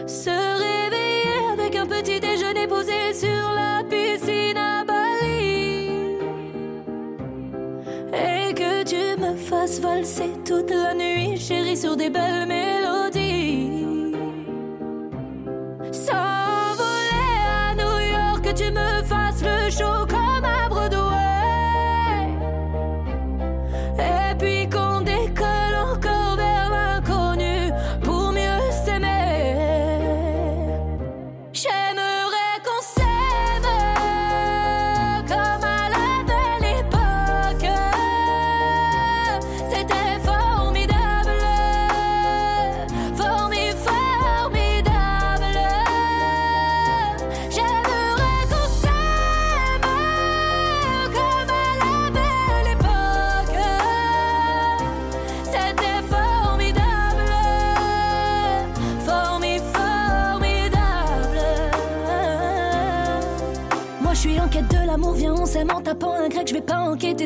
Se 0.09 0.31
réveiller 0.31 1.53
avec 1.53 1.77
un 1.77 1.85
petit 1.85 2.19
déjeuner 2.19 2.67
posé 2.67 3.13
sur 3.13 3.29
la 3.29 3.83
piscine 3.85 4.57
à 4.57 4.83
Bali. 4.83 5.91
Et 8.15 8.55
que 8.55 8.85
tu 8.85 9.21
me 9.21 9.37
fasses 9.37 9.81
valser 9.81 10.31
toute 10.47 10.71
la 10.71 10.95
nuit, 10.95 11.37
chérie, 11.37 11.77
sur 11.77 11.95
des 11.95 12.09
belles 12.09 12.47
mélodies. 12.47 13.28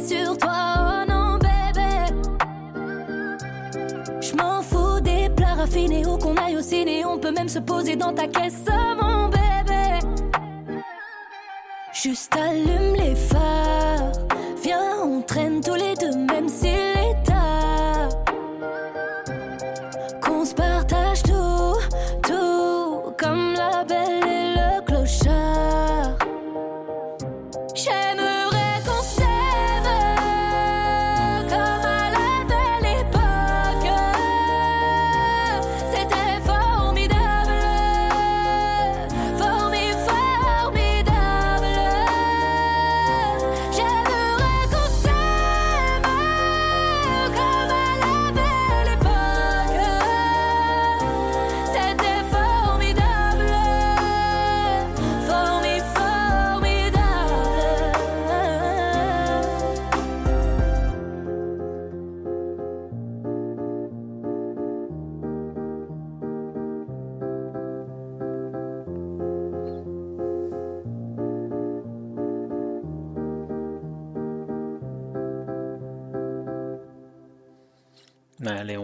Sur 0.07 0.37
toi, 0.39 0.61
oh 0.79 1.11
non 1.11 1.39
bébé. 1.39 2.15
Je 4.21 4.35
m'en 4.37 4.63
fous 4.63 5.01
des 5.01 5.29
plats 5.31 5.55
raffinés 5.55 6.07
ou 6.07 6.17
qu'on 6.19 6.35
aille 6.37 6.57
au 6.57 6.63
ciné, 6.63 7.05
on 7.05 7.19
peut 7.19 7.33
même 7.33 7.49
se 7.49 7.59
poser 7.59 7.97
dans 7.97 8.13
ta 8.13 8.27
caisse, 8.27 8.65
mon 9.01 9.29
bébé. 9.29 9.99
Juste 11.93 12.37
allume 12.37 12.82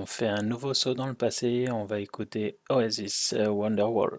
fait 0.08 0.26
un 0.28 0.42
nouveau 0.42 0.74
saut 0.74 0.94
dans 0.94 1.06
le 1.06 1.14
passé. 1.14 1.66
On 1.70 1.84
va 1.84 2.00
écouter 2.00 2.58
Oasis 2.70 3.34
euh, 3.34 3.48
Wonderwall. 3.48 4.18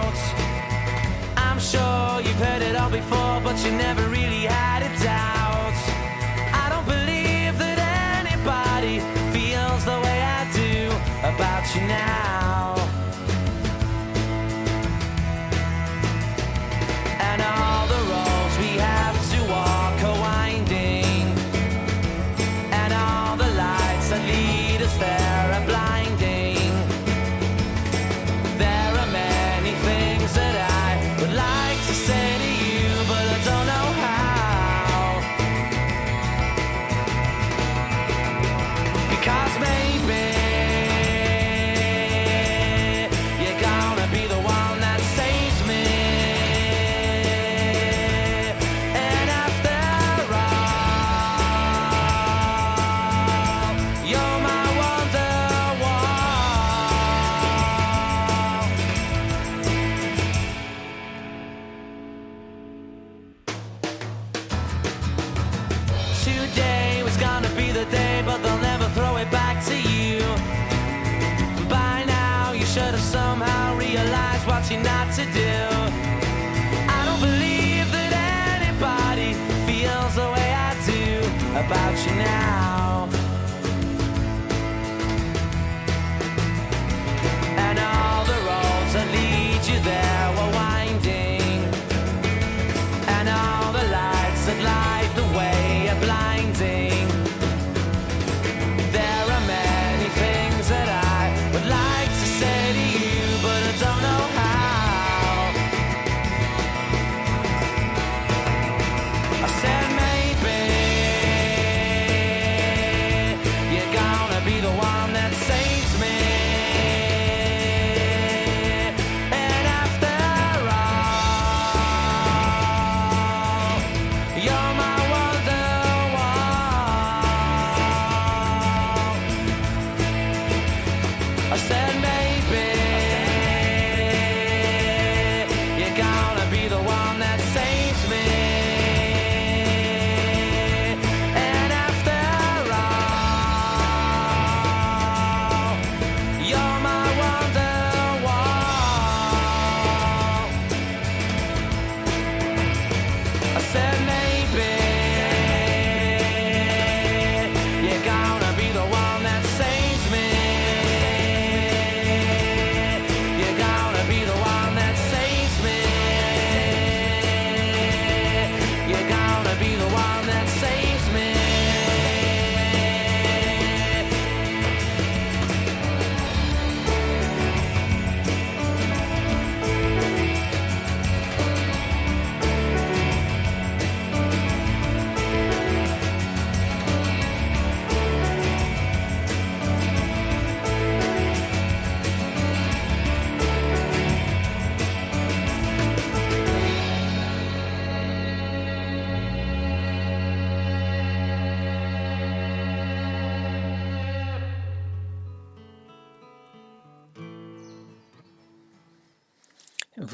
Sure 1.71 2.19
you've 2.19 2.35
heard 2.35 2.61
it 2.61 2.75
all 2.75 2.89
before, 2.89 3.39
but 3.41 3.57
you 3.63 3.71
never 3.71 4.05
really 4.09 4.43
had 4.43 4.83
a 4.83 5.01
doubt. 5.01 5.40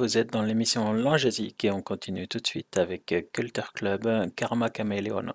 vous 0.08 0.18
êtes 0.18 0.32
dans 0.32 0.42
l'émission 0.42 0.94
Langésique 0.94 1.66
et 1.66 1.72
on 1.72 1.82
continue 1.82 2.30
tout 2.30 2.40
de 2.40 2.48
suite 2.48 2.78
avec 2.78 3.14
Culture 3.34 3.74
Club 3.74 4.34
Karma 4.38 4.70
Caméléon. 4.70 5.34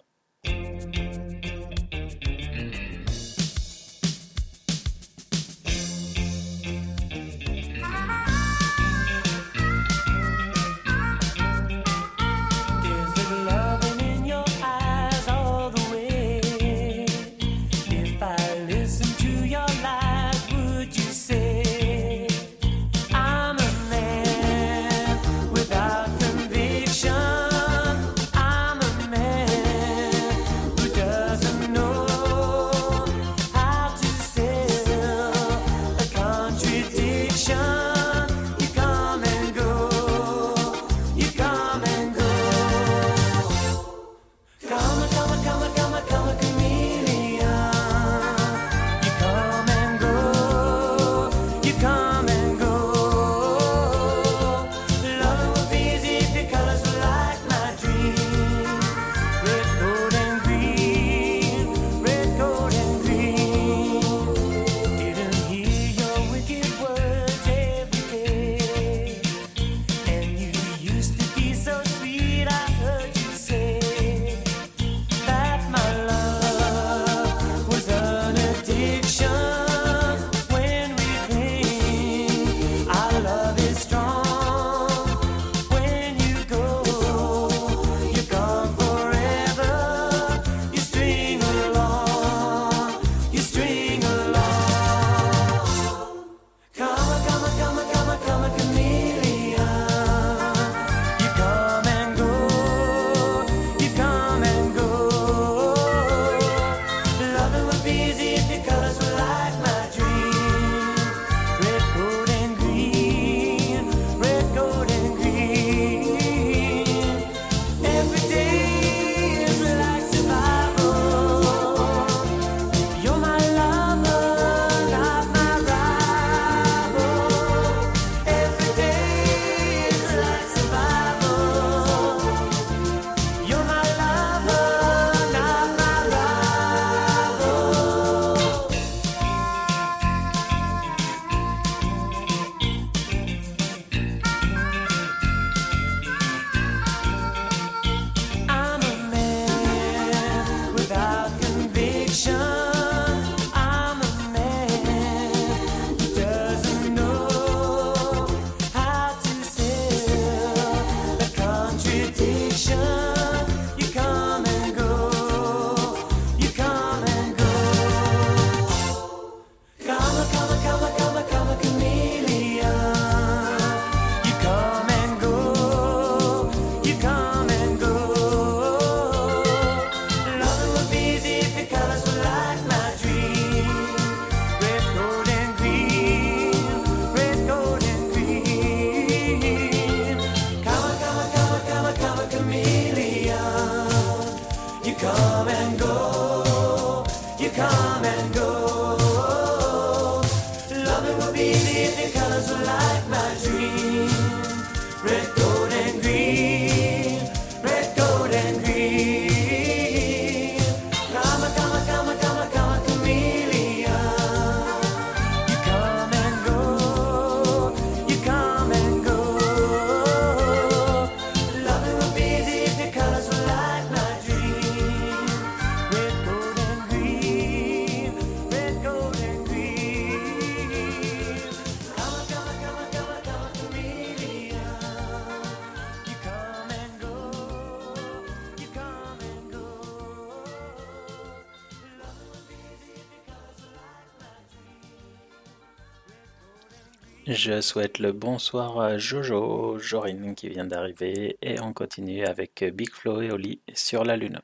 Je 247.28 247.60
souhaite 247.60 248.00
le 248.00 248.10
bonsoir 248.10 248.80
à 248.80 248.98
Jojo, 248.98 249.78
Jorine 249.78 250.34
qui 250.34 250.48
vient 250.48 250.64
d'arriver 250.64 251.36
et 251.40 251.60
on 251.60 251.72
continue 251.72 252.24
avec 252.24 252.64
Big 252.74 252.90
Flo 252.90 253.20
et 253.20 253.30
Oli 253.30 253.60
sur 253.74 254.02
la 254.02 254.16
Lune. 254.16 254.40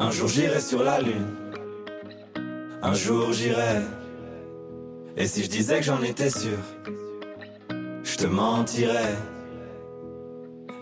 Un 0.00 0.10
jour 0.10 0.26
j'irai 0.26 0.60
sur 0.60 0.82
la 0.82 1.00
lune. 1.00 1.36
Un 2.82 2.94
jour 2.94 3.32
j'irai. 3.32 3.80
Et 5.16 5.26
si 5.28 5.44
je 5.44 5.48
disais 5.48 5.76
que 5.76 5.84
j'en 5.84 6.02
étais 6.02 6.30
sûr, 6.30 6.58
je 8.02 8.16
te 8.16 8.26
mentirais. 8.26 9.14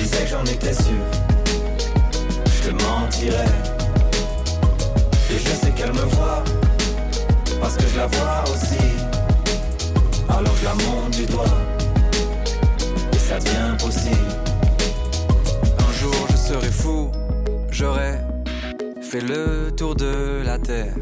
Je 0.00 0.04
disais 0.06 0.24
que 0.24 0.30
j'en 0.30 0.44
étais 0.44 0.72
sûr, 0.72 1.04
je 2.46 2.70
te 2.70 2.84
mentirais. 2.84 3.44
Et 5.30 5.38
je 5.38 5.50
sais 5.50 5.70
qu'elle 5.72 5.92
me 5.92 6.06
voit, 6.16 6.42
parce 7.60 7.76
que 7.76 7.86
je 7.86 7.98
la 7.98 8.06
vois 8.06 8.44
aussi. 8.44 8.82
Alors 10.30 10.56
je 10.56 10.64
la 10.64 10.74
monte 10.74 11.10
du 11.10 11.26
doigt, 11.26 11.44
et 13.12 13.18
ça 13.18 13.38
devient 13.40 13.76
possible. 13.78 14.16
Un 15.78 15.92
jour 15.92 16.26
je 16.30 16.36
serai 16.36 16.70
fou, 16.70 17.10
j'aurai 17.70 18.14
fait 19.02 19.20
le 19.20 19.70
tour 19.76 19.94
de 19.94 20.42
la 20.42 20.58
terre. 20.58 20.94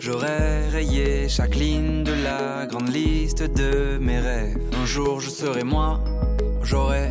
J'aurais 0.00 0.68
rayé 0.70 1.28
chaque 1.28 1.54
ligne 1.54 2.02
de 2.02 2.14
la 2.24 2.66
grande 2.66 2.92
liste 2.92 3.44
de 3.44 3.98
mes 4.00 4.18
rêves. 4.18 4.58
Un 4.82 4.84
jour 4.84 5.20
je 5.20 5.30
serai 5.30 5.62
moi, 5.62 6.00
j'aurai 6.64 7.10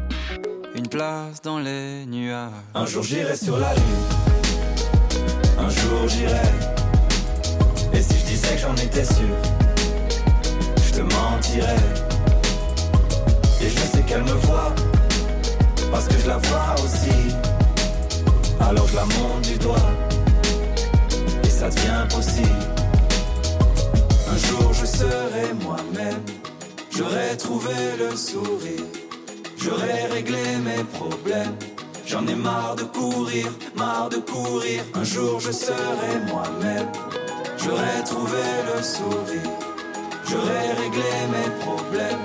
place 0.91 1.41
dans 1.41 1.57
les 1.57 2.05
nuages. 2.05 2.51
Un 2.75 2.85
jour 2.85 3.01
j'irai 3.01 3.37
sur 3.37 3.57
la 3.57 3.73
lune, 3.73 4.05
un 5.57 5.69
jour 5.69 6.07
j'irai. 6.07 6.51
Et 7.93 8.01
si 8.01 8.19
je 8.19 8.25
disais 8.25 8.55
que 8.55 8.61
j'en 8.61 8.75
étais 8.75 9.05
sûr, 9.05 9.35
je 10.85 10.91
te 10.91 11.01
mentirais. 11.01 11.87
Et 13.61 13.69
je 13.69 13.77
sais 13.77 14.01
qu'elle 14.05 14.23
me 14.23 14.37
voit, 14.47 14.75
parce 15.91 16.07
que 16.07 16.17
je 16.21 16.27
la 16.27 16.37
vois 16.37 16.75
aussi. 16.83 17.35
Alors 18.59 18.87
je 18.87 18.95
la 18.97 19.05
monte 19.05 19.43
du 19.43 19.57
doigt, 19.59 19.89
et 21.45 21.49
ça 21.49 21.69
devient 21.69 22.05
possible. 22.09 22.65
Un 24.29 24.37
jour 24.47 24.73
je 24.73 24.85
serai 24.85 25.53
moi-même, 25.63 26.23
j'aurai 26.95 27.37
trouvé 27.37 27.75
le 27.97 28.15
sourire, 28.17 28.85
j'aurai 29.63 30.05
réglé 30.11 30.43
mes 30.63 30.83
problèmes. 30.83 31.55
J'en 32.05 32.25
ai 32.27 32.35
marre 32.35 32.75
de 32.75 32.83
courir, 32.83 33.47
marre 33.75 34.09
de 34.09 34.17
courir. 34.17 34.83
Un 34.95 35.03
jour 35.03 35.39
je 35.39 35.51
serai 35.51 36.11
moi-même, 36.27 36.87
j'aurai 37.57 38.03
trouvé 38.05 38.43
le 38.67 38.83
sourire, 38.83 39.51
j'aurai 40.27 40.63
réglé 40.83 41.11
mes 41.35 41.49
problèmes. 41.65 42.23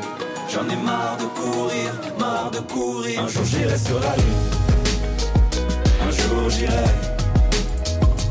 J'en 0.49 0.69
ai 0.69 0.77
marre 0.77 1.17
de 1.19 1.27
courir, 1.41 1.93
marre 2.19 2.51
de 2.51 2.61
courir. 2.61 3.21
Un 3.21 3.29
jour 3.29 3.45
j'irai 3.45 3.79
sur 3.79 4.01
la 4.01 4.17
lune, 4.17 4.47
un 6.07 6.11
jour 6.11 6.51
j'irai. 6.51 6.91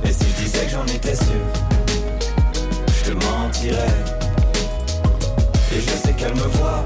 Et 0.04 0.12
si 0.12 0.26
je 0.30 0.44
disais 0.44 0.66
que 0.66 0.72
j'en 0.72 0.86
étais 0.86 1.16
sûr, 1.16 1.46
je 2.88 3.12
te 3.12 3.26
mentirais. 3.26 3.96
Et 5.74 5.82
je 5.82 5.90
sais 5.90 6.14
qu'elle 6.14 6.36
me 6.36 6.48
voit, 6.58 6.86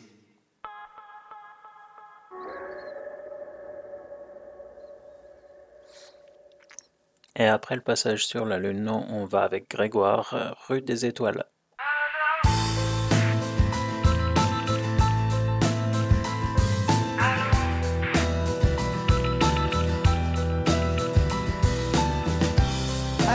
Et 7.35 7.45
après 7.45 7.75
le 7.75 7.81
passage 7.81 8.25
sur 8.25 8.45
la 8.45 8.59
Lune, 8.59 8.89
on 8.89 9.25
va 9.25 9.43
avec 9.43 9.69
Grégoire, 9.69 10.33
euh, 10.33 10.51
rue 10.67 10.81
des 10.81 11.05
Étoiles. 11.05 11.45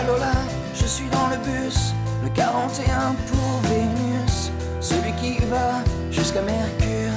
Lola, 0.07 0.33
je 0.73 0.87
suis 0.87 1.09
dans 1.09 1.27
le 1.27 1.37
bus, 1.39 1.93
le 2.23 2.29
41 2.29 3.17
pour 3.27 3.61
Vénus, 3.69 4.53
celui 4.81 5.13
qui 5.15 5.45
va 5.47 5.83
jusqu'à 6.13 6.43
Mercure. 6.43 7.13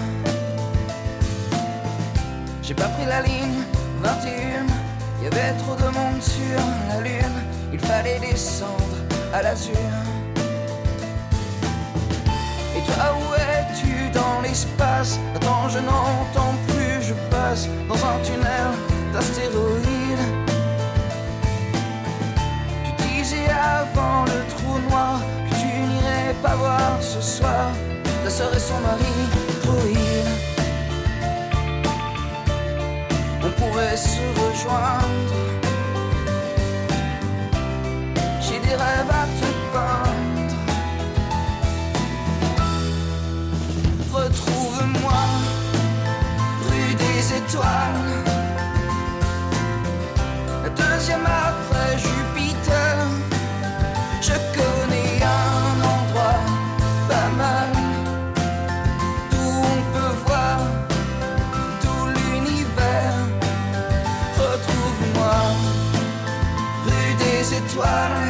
J'ai 2.64 2.74
pas 2.74 2.88
pris 2.88 3.06
la 3.06 3.22
ligne 3.22 3.62
21, 4.02 4.69
y 5.30 5.38
avait 5.38 5.58
trop 5.58 5.76
de 5.76 5.84
monde 5.84 6.22
sur 6.22 6.60
la 6.90 7.02
lune, 7.02 7.40
il 7.74 7.80
fallait 7.80 8.20
descendre 8.20 8.98
à 9.34 9.42
l'azur. 9.42 9.74
Et 12.76 12.82
toi, 12.82 13.16
où 13.20 13.34
es-tu 13.36 14.10
dans 14.12 14.42
l'espace? 14.42 15.20
Attends, 15.36 15.70
je 15.70 15.80
n'entends 15.80 16.56
plus, 16.68 17.02
je 17.02 17.14
passe 17.30 17.68
dans 17.88 17.96
un 17.96 18.20
tunnel 18.24 18.70
d'astéroïdes. 19.14 20.26
Tu 22.98 23.08
disais 23.08 23.50
avant 23.50 24.24
le 24.26 24.40
trou 24.54 24.80
noir 24.90 25.20
que 25.50 25.56
tu 25.56 25.66
n'irais 25.66 26.36
pas 26.42 26.56
voir 26.56 26.98
ce 27.02 27.22
soir 27.22 27.72
ta 28.24 28.30
sœur 28.30 28.54
et 28.56 28.60
son 28.60 28.80
mari, 28.80 29.16
droïde. 29.64 30.30
On 33.42 33.52
pourrait 33.52 33.98
se 33.98 34.20
J'ai 38.42 38.60
des 38.60 38.76
rêves 38.76 39.14
à 39.22 39.26
te 39.40 39.50
peindre. 39.74 40.56
Retrouve-moi 44.14 45.22
rue 46.70 46.94
des 46.96 47.20
étoiles. 47.38 48.20
Deuxième 50.76 51.26
après 51.26 51.98
Jupiter. 51.98 52.29
Des 67.80 68.29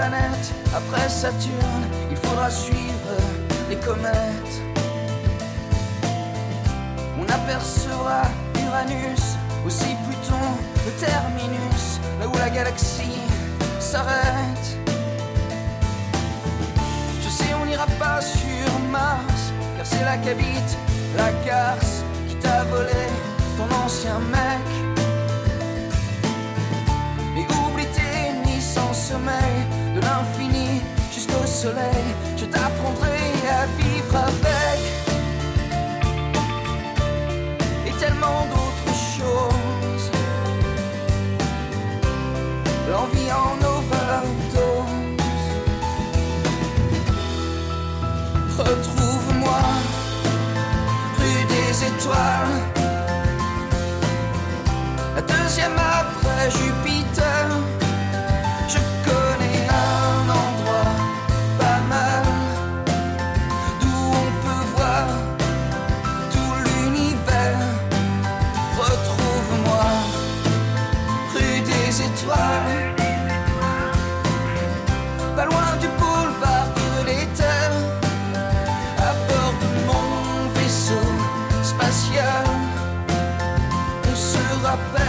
après 0.00 1.08
Saturne. 1.08 1.84
Il 2.10 2.16
faudra 2.16 2.50
suivre 2.50 3.16
les 3.68 3.76
comètes. 3.76 4.62
On 7.20 7.24
apercevra 7.24 8.22
Uranus, 8.64 9.36
aussi 9.66 9.96
Pluton, 10.06 10.46
le 10.86 10.92
terminus, 10.92 12.00
là 12.20 12.28
où 12.28 12.36
la 12.38 12.50
galaxie 12.50 13.22
s'arrête. 13.80 14.78
Je 17.22 17.28
sais, 17.28 17.54
on 17.60 17.66
n'ira 17.66 17.86
pas 17.98 18.20
sur 18.20 18.78
Mars, 18.90 19.52
car 19.76 19.84
c'est 19.86 20.04
là 20.04 20.16
qu'habite 20.18 20.78
la 21.16 21.32
garce 21.44 22.04
qui 22.28 22.36
t'a 22.36 22.64
volé 22.64 23.08
ton 23.56 23.68
ancien 23.84 24.18
mec. 24.30 24.68
Et 27.36 27.46
oublie 27.54 27.86
tes 27.86 28.32
nuits 28.44 28.62
sans 28.62 28.92
sommeil, 28.92 29.66
jusqu'au 31.12 31.46
soleil, 31.46 32.04
je 32.36 32.44
t'apprendrai 32.44 33.18
à 33.48 33.66
vivre 33.78 34.16
avec. 34.16 34.80
Et 37.86 37.92
tellement 37.98 38.46
d'autres 38.52 38.96
choses. 39.16 40.10
L'envie 42.90 43.30
en 43.32 43.56
overdose. 43.76 44.96
Retrouve-moi, 48.58 49.62
rue 51.18 51.44
des 51.54 51.84
étoiles. 51.84 52.58
La 55.16 55.22
deuxième 55.22 55.78
après 55.78 56.50
Jupiter. 56.50 57.87
Se 84.68 84.76
rappellera 84.76 85.07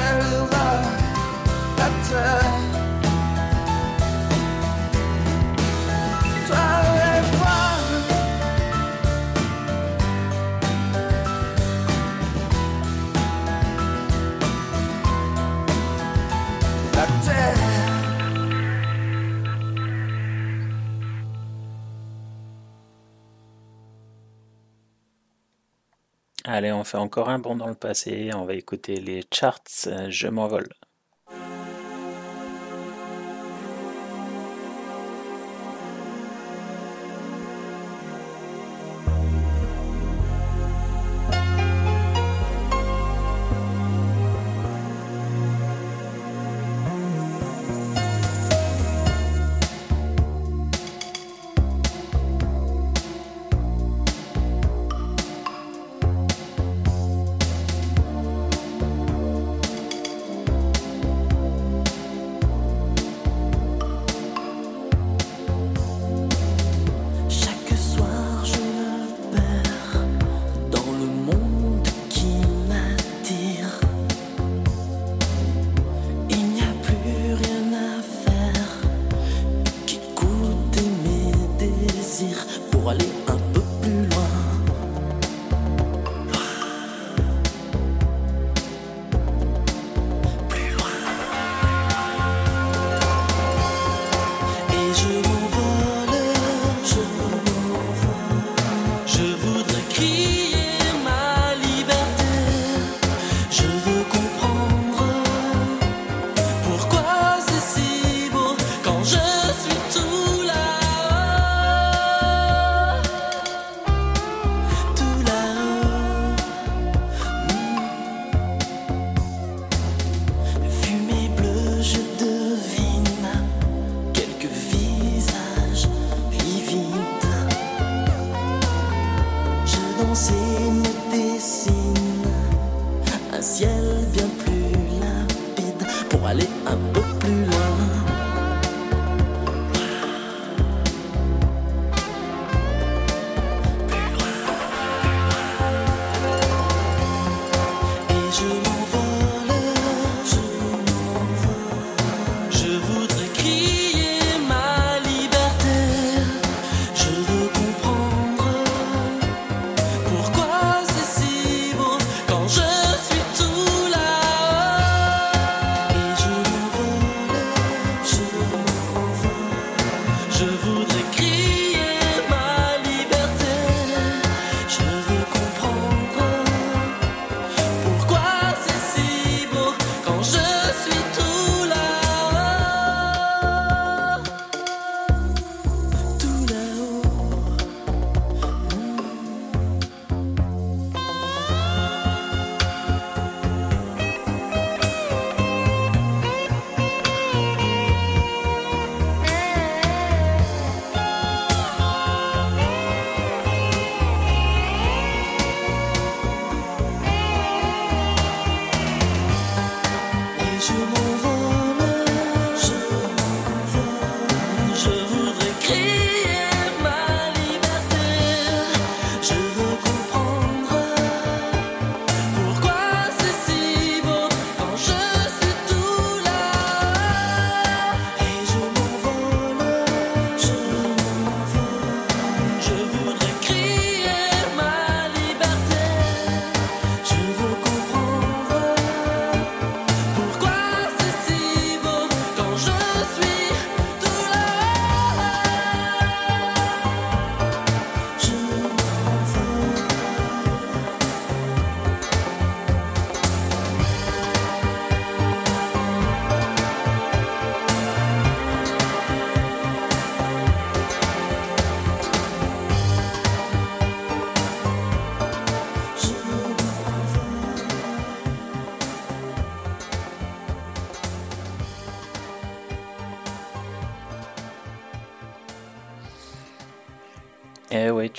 Allez, 26.60 26.74
on 26.74 26.84
fait 26.84 26.98
encore 26.98 27.30
un 27.30 27.40
bond 27.40 27.56
dans 27.56 27.68
le 27.70 27.74
passé. 27.76 28.32
On 28.36 28.44
va 28.44 28.54
écouter 28.54 28.98
les 29.00 29.24
charts. 29.34 29.64
euh, 29.88 30.10
Je 30.10 30.28
m'envole. 30.28 30.68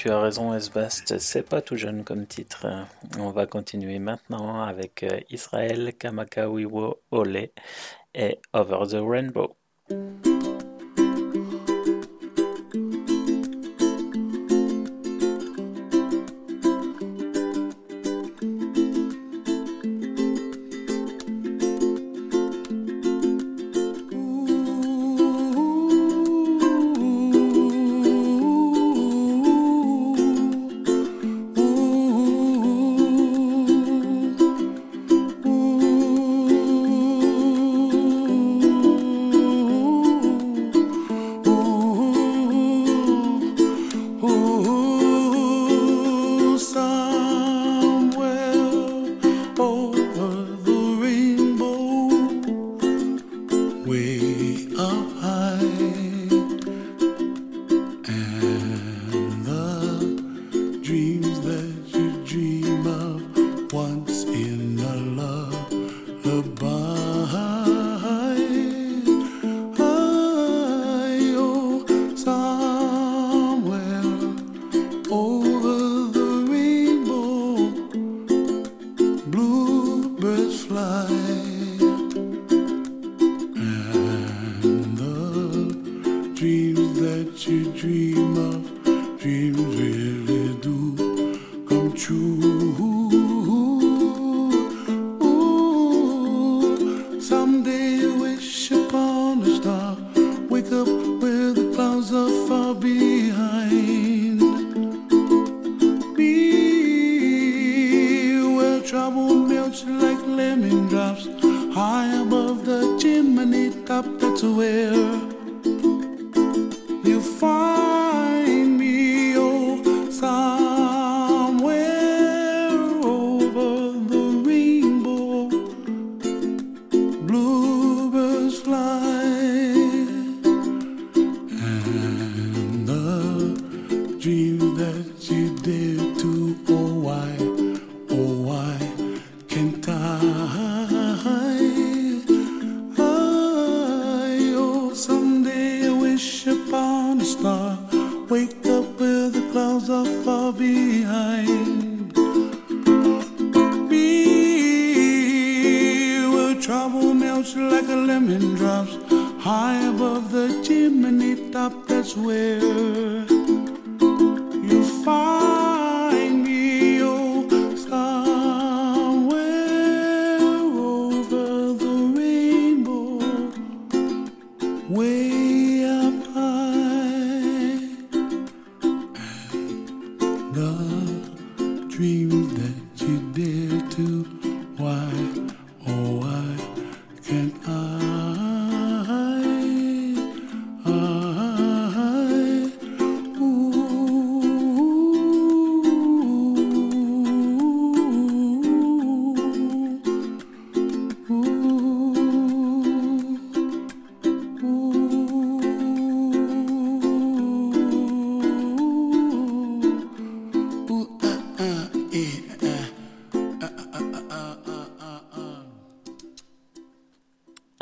tu 0.00 0.08
as 0.08 0.18
raison, 0.18 0.54
Esbast, 0.54 1.18
c'est 1.18 1.46
pas 1.46 1.60
tout 1.60 1.76
jeune 1.76 2.04
comme 2.04 2.24
titre. 2.24 2.66
On 3.18 3.32
va 3.32 3.44
continuer 3.44 3.98
maintenant 3.98 4.62
avec 4.62 5.02
euh, 5.02 5.20
Israël 5.28 5.92
Kamakawiwo 5.92 7.02
Ole 7.10 7.50
et 8.14 8.38
Over 8.54 8.86
the 8.88 8.96
Rainbow. 8.98 9.58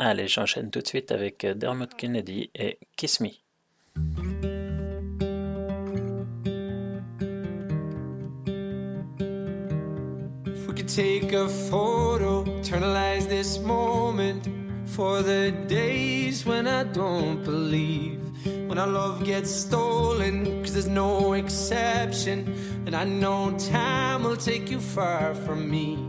Allez, 0.09 0.27
j'enchaîne 0.27 0.71
tout 0.71 0.81
de 0.81 0.87
suite 0.87 1.11
avec 1.11 1.45
euh, 1.45 1.53
Dermot 1.53 1.85
Kennedy 1.95 2.49
et 2.55 2.79
Kiss 2.97 3.19
Me. 3.19 3.27
If 10.47 10.67
we 10.67 10.73
could 10.73 10.87
take 10.87 11.31
a 11.33 11.47
photo, 11.47 12.43
eternalize 12.59 13.27
this 13.27 13.59
moment 13.59 14.49
for 14.87 15.21
the 15.21 15.51
days 15.67 16.43
when 16.43 16.65
I 16.65 16.85
don't 16.85 17.43
believe. 17.43 18.19
When 18.67 18.79
our 18.79 18.87
love 18.87 19.23
gets 19.23 19.51
stolen, 19.51 20.63
cause 20.63 20.73
there's 20.73 20.87
no 20.87 21.33
exception. 21.33 22.51
And 22.87 22.95
I 22.95 23.03
know 23.03 23.55
time 23.59 24.23
will 24.23 24.37
take 24.37 24.71
you 24.71 24.79
far 24.79 25.35
from 25.35 25.69
me. 25.69 26.08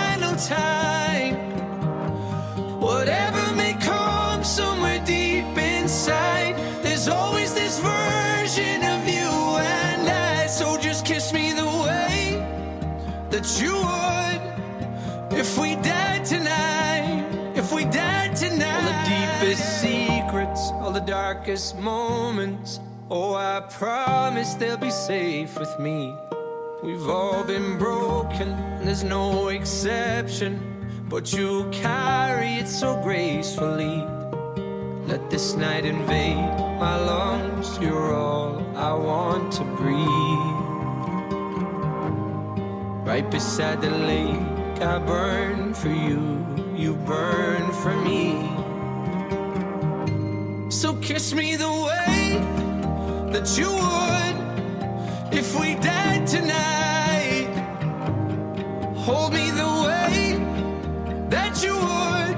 time. 0.47 1.35
Whatever 2.79 3.55
may 3.55 3.73
come 3.73 4.43
somewhere 4.43 5.03
deep 5.05 5.57
inside, 5.57 6.55
there's 6.83 7.07
always 7.07 7.53
this 7.53 7.79
version 7.79 8.83
of 8.83 9.07
you 9.07 9.29
and 9.59 10.09
I. 10.09 10.47
So 10.47 10.77
just 10.77 11.05
kiss 11.05 11.31
me 11.33 11.53
the 11.53 11.65
way 11.65 12.41
that 13.29 13.47
you 13.61 13.75
would 13.75 15.39
if 15.39 15.57
we 15.57 15.75
died 15.75 16.25
tonight. 16.25 17.25
If 17.55 17.71
we 17.71 17.85
died 17.85 18.35
tonight. 18.35 18.71
All 18.73 18.81
the 18.81 19.45
deepest 19.45 19.81
secrets, 19.81 20.71
all 20.81 20.91
the 20.91 21.01
darkest 21.01 21.77
moments. 21.77 22.79
Oh, 23.09 23.35
I 23.35 23.59
promise 23.69 24.53
they'll 24.55 24.77
be 24.77 24.89
safe 24.89 25.59
with 25.59 25.79
me. 25.79 26.15
We've 26.83 27.09
all 27.09 27.43
been 27.43 27.77
broken, 27.77 28.57
there's 28.83 29.03
no 29.03 29.49
exception. 29.49 30.59
But 31.07 31.31
you 31.31 31.69
carry 31.71 32.55
it 32.55 32.67
so 32.67 32.99
gracefully. 33.03 34.03
Let 35.05 35.29
this 35.29 35.53
night 35.53 35.85
invade 35.85 36.37
my 36.79 36.95
lungs. 36.95 37.77
You're 37.77 38.15
all 38.15 38.65
I 38.75 38.93
want 38.93 39.53
to 39.53 39.63
breathe. 39.63 40.57
Right 43.05 43.29
beside 43.29 43.81
the 43.81 43.91
lake, 43.91 44.81
I 44.81 44.97
burn 44.97 45.75
for 45.75 45.89
you. 45.89 46.43
You 46.75 46.95
burn 46.95 47.71
for 47.83 47.95
me. 47.95 48.49
So 50.71 50.95
kiss 50.95 51.31
me 51.31 51.55
the 51.57 51.69
way 51.69 52.39
that 53.33 53.55
you 53.55 53.69
would 53.69 55.37
if 55.37 55.59
we 55.59 55.75
died 55.75 56.25
tonight. 56.25 56.60
Hold 59.05 59.33
me 59.33 59.49
the 59.49 59.71
way 59.87 60.37
that 61.29 61.63
you 61.63 61.73
would 61.73 62.37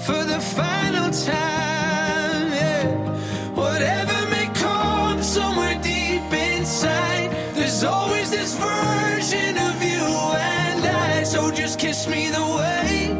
for 0.00 0.24
the 0.24 0.40
final 0.40 1.10
time. 1.10 2.48
yeah. 2.50 2.86
Whatever 3.54 4.16
may 4.30 4.48
come 4.54 5.22
somewhere 5.22 5.78
deep 5.82 6.32
inside, 6.32 7.30
there's 7.54 7.84
always 7.84 8.30
this 8.30 8.56
version 8.56 9.58
of 9.58 9.82
you 9.82 10.00
and 10.00 10.82
I. 10.86 11.22
So 11.24 11.50
just 11.50 11.78
kiss 11.78 12.08
me 12.08 12.30
the 12.30 12.46
way 12.58 13.12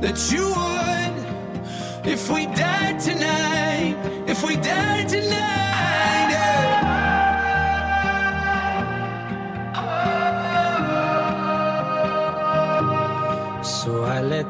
that 0.00 0.18
you 0.30 0.46
would 0.60 2.06
if 2.06 2.30
we 2.30 2.46
died 2.54 2.93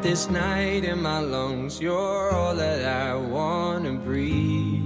this 0.05 0.29
night 0.29 0.85
in 0.85 1.01
my 1.01 1.19
lungs. 1.19 1.81
You're 1.81 2.31
all 2.31 2.55
that 2.57 2.85
I 2.85 3.15
wanna 3.15 3.95
breathe. 3.95 4.83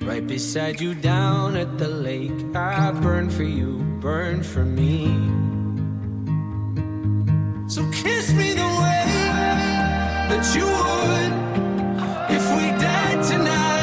Right 0.00 0.24
beside 0.24 0.80
you 0.80 0.94
down 0.94 1.56
at 1.56 1.76
the 1.76 1.88
lake. 1.88 2.40
I 2.54 2.92
burn 2.92 3.30
for 3.30 3.42
you, 3.42 3.78
burn 4.00 4.44
for 4.44 4.64
me. 4.64 5.06
So 7.68 7.82
kiss 7.90 8.32
me 8.32 8.54
the 8.62 8.70
way 8.82 9.04
that 10.30 10.44
you 10.56 10.66
would 10.80 11.32
if 12.36 12.44
we 12.56 12.64
died 12.80 13.24
tonight. 13.24 13.77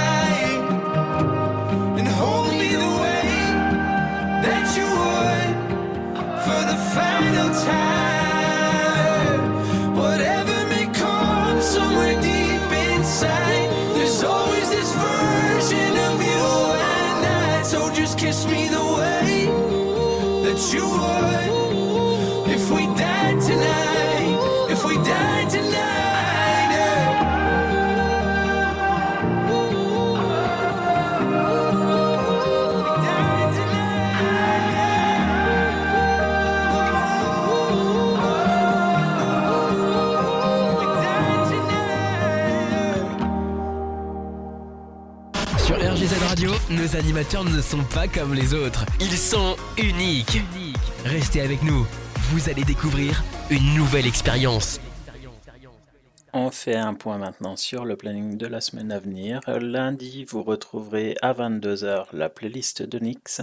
Sur 45.66 45.78
RGZ 45.78 46.14
Radio, 46.28 46.52
nos 46.70 46.96
animateurs 46.96 47.44
ne 47.44 47.60
sont 47.60 47.84
pas 47.94 48.08
comme 48.08 48.34
les 48.36 48.54
autres. 48.54 48.86
Ils 49.00 49.18
sont 49.18 49.56
uniques. 49.78 50.42
Restez 51.06 51.42
avec 51.42 51.62
nous, 51.62 51.86
vous 52.32 52.50
allez 52.50 52.64
découvrir 52.64 53.24
une 53.52 53.76
nouvelle 53.76 54.08
expérience. 54.08 54.82
On 56.34 56.50
fait 56.50 56.76
un 56.76 56.96
point 56.96 57.20
maintenant 57.20 57.56
sur 57.56 57.86
le 57.86 57.96
planning 57.96 58.38
de 58.38 58.48
la 58.48 58.60
semaine 58.60 58.92
à 58.92 58.98
venir. 58.98 59.40
Lundi, 59.48 60.26
vous 60.26 60.42
retrouverez 60.42 61.16
à 61.22 61.32
22h 61.32 62.08
la 62.12 62.30
playlist 62.30 62.82
de 62.82 62.98
Nix. 62.98 63.42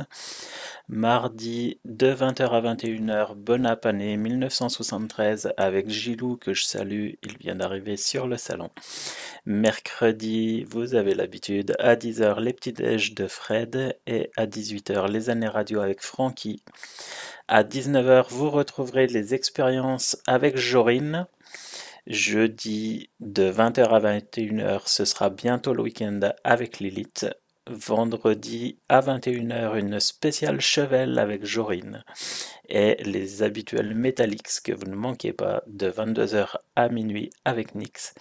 Mardi, 0.89 1.79
de 1.85 2.13
20h 2.13 2.51
à 2.51 2.75
21h, 2.75 3.35
Bonne 3.37 3.67
année 3.67 4.17
1973 4.17 5.53
avec 5.57 5.89
Gilou 5.89 6.37
que 6.37 6.53
je 6.55 6.65
salue, 6.65 7.13
il 7.23 7.39
vient 7.39 7.55
d'arriver 7.55 7.97
sur 7.97 8.27
le 8.27 8.37
salon. 8.37 8.71
Mercredi, 9.47 10.65
vous 10.65 10.95
avez 10.95 11.15
l'habitude, 11.15 11.77
à 11.79 11.95
10h 11.95 12.41
les 12.41 12.53
petits 12.53 12.73
déj 12.73 13.15
de 13.15 13.29
Fred 13.29 13.97
et 14.07 14.31
à 14.37 14.47
18h 14.47 15.09
les 15.09 15.31
années 15.31 15.49
radio 15.49 15.81
avec 15.81 16.03
Francky 16.03 16.63
à 17.53 17.65
19h, 17.65 18.29
vous 18.31 18.49
retrouverez 18.49 19.07
les 19.09 19.35
expériences 19.35 20.17
avec 20.27 20.57
Jorine. 20.57 21.27
Jeudi 22.07 23.11
de 23.21 23.53
20h 23.53 23.91
à 23.91 24.01
21h, 24.01 24.81
ce 24.87 25.05
sera 25.05 25.29
bientôt 25.29 25.75
le 25.75 25.83
week-end 25.83 26.19
avec 26.45 26.79
Lilith. 26.79 27.27
Vendredi 27.67 28.79
à 28.89 29.03
21h, 29.03 29.79
une 29.79 30.01
spéciale 30.01 30.63
Chevelle 30.63 31.19
avec 31.19 31.45
Jorine 31.45 32.05
et 32.71 32.97
les 33.05 33.43
habituels 33.43 33.95
Metallics 33.95 34.63
que 34.65 34.73
vous 34.73 34.87
ne 34.87 34.97
manquez 34.97 35.35
pas 35.35 35.63
de 35.67 35.91
22h 35.91 36.57
à 36.75 36.89
minuit 36.89 37.29
avec 37.45 37.75
Nix. 37.75 38.15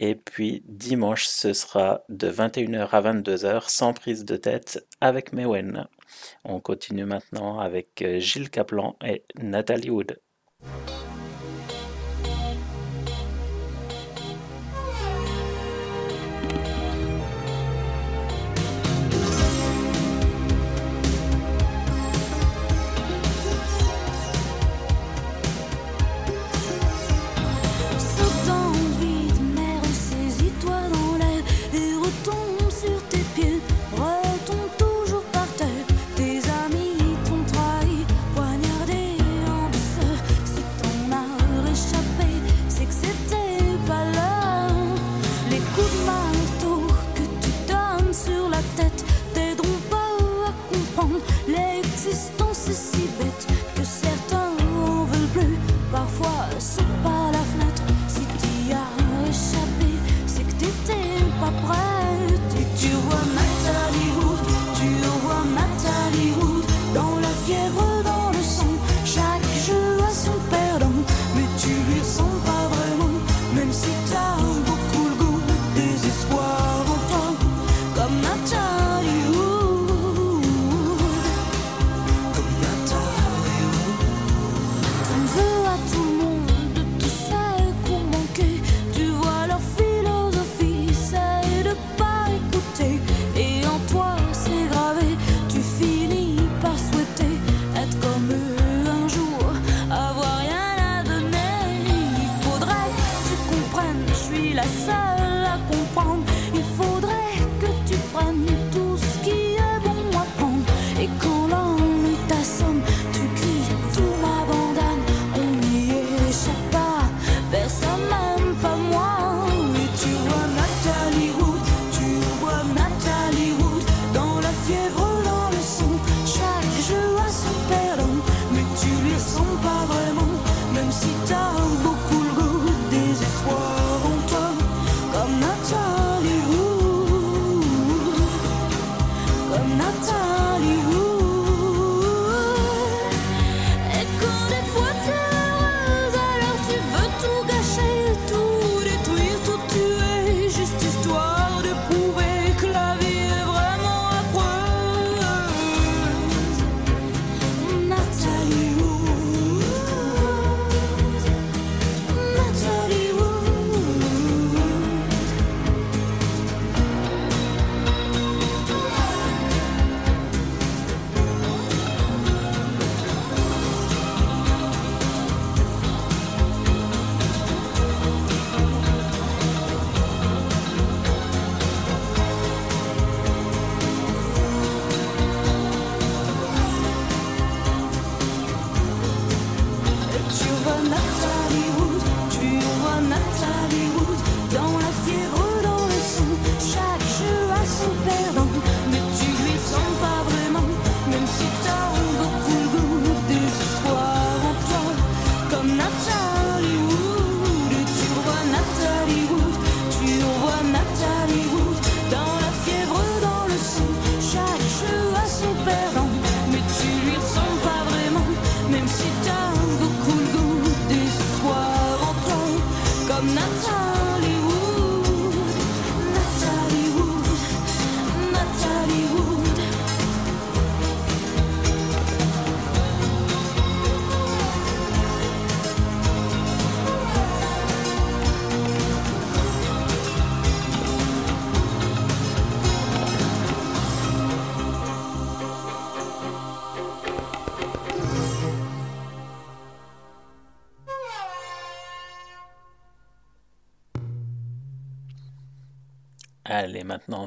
Et 0.00 0.16
puis 0.16 0.64
dimanche, 0.66 1.28
ce 1.28 1.52
sera 1.52 2.02
de 2.08 2.28
21h 2.28 2.88
à 2.90 3.02
22h 3.02 3.70
sans 3.70 3.92
prise 3.92 4.24
de 4.24 4.36
tête 4.36 4.84
avec 5.00 5.32
Mewen. 5.32 5.86
On 6.44 6.60
continue 6.60 7.04
maintenant 7.04 7.58
avec 7.58 8.02
euh, 8.02 8.18
Gilles 8.18 8.50
Caplan 8.50 8.96
et 9.04 9.24
Nathalie 9.36 9.90
Wood. 9.90 10.18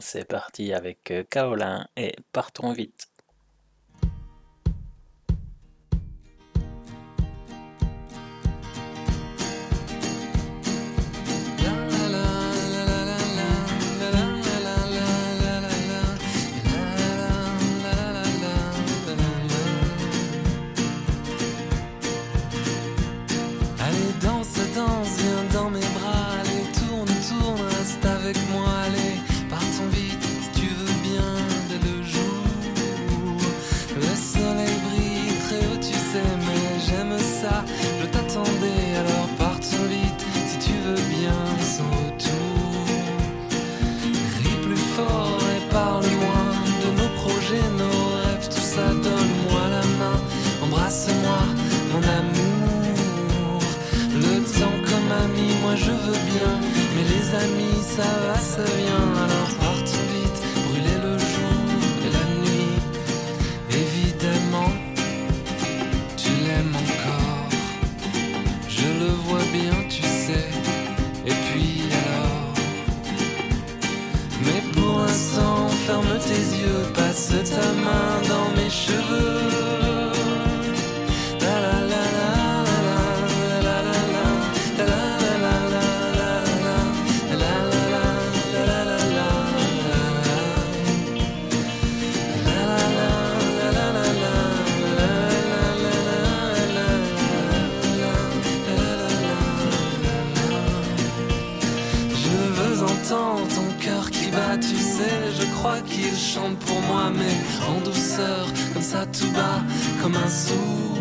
C'est 0.01 0.25
parti 0.25 0.73
avec 0.73 1.11
euh, 1.11 1.23
Kaolin 1.23 1.87
et 1.95 2.15
partons 2.33 2.73
vite. 2.73 3.10
Entendre 102.83 103.47
ton 103.47 103.69
cœur 103.79 104.09
qui 104.11 104.27
bat, 104.27 104.57
tu 104.57 104.75
sais, 104.75 105.19
je 105.39 105.45
crois 105.55 105.79
qu'il 105.81 106.15
chante 106.15 106.57
pour 106.59 106.81
moi, 106.81 107.11
mais 107.13 107.35
en 107.67 107.79
douceur, 107.81 108.47
comme 108.73 108.81
ça 108.81 109.05
tout 109.05 109.31
bas, 109.31 109.61
comme 110.01 110.15
un 110.15 110.29
sourd. 110.29 110.99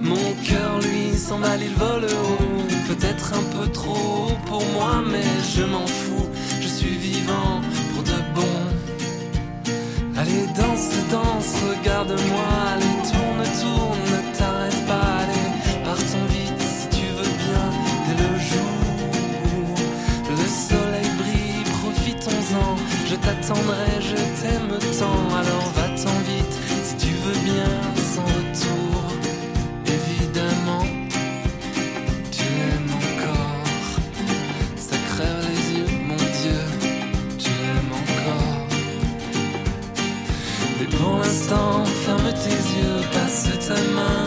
Mon 0.00 0.32
cœur 0.48 0.80
lui 0.80 1.16
s'emballe, 1.16 1.62
il 1.62 1.74
vole 1.74 2.04
haut, 2.04 2.64
peut-être 2.88 3.32
un 3.34 3.44
peu 3.56 3.66
trop 3.70 4.32
pour 4.46 4.64
moi, 4.72 5.02
mais 5.10 5.30
je 5.54 5.64
m'en 5.64 5.86
fous, 5.86 6.28
je 6.60 6.68
suis 6.68 6.96
vivant 6.96 7.60
pour 7.92 8.02
de 8.02 8.18
bon. 8.34 8.54
Allez, 10.16 10.46
danse, 10.56 10.90
danse, 11.10 11.54
regarde-moi, 11.70 12.48
allez, 12.72 12.96
tourne, 13.10 13.44
tourne, 13.60 14.03
t'attendrai, 23.24 24.00
je 24.00 24.16
t'aime 24.40 24.78
tant, 24.98 25.36
alors 25.36 25.68
va-t'en 25.76 26.16
vite 26.28 26.54
si 26.82 26.94
tu 26.96 27.12
veux 27.22 27.40
bien, 27.44 27.72
sans 28.12 28.24
retour. 28.24 29.02
Évidemment, 29.86 30.86
tu 32.30 32.44
l'aimes 32.56 32.94
encore, 33.02 33.66
ça 34.76 34.96
crève 35.10 35.40
les 35.48 35.78
yeux, 35.78 35.92
mon 36.06 36.16
Dieu, 36.16 36.62
tu 37.38 37.50
l'aimes 37.60 37.94
encore. 38.02 38.58
Mais 40.78 40.88
pour 40.96 41.18
l'instant, 41.18 41.84
ferme 42.04 42.30
tes 42.44 42.60
yeux, 42.78 43.00
passe 43.12 43.48
ta 43.66 43.80
main 43.96 44.23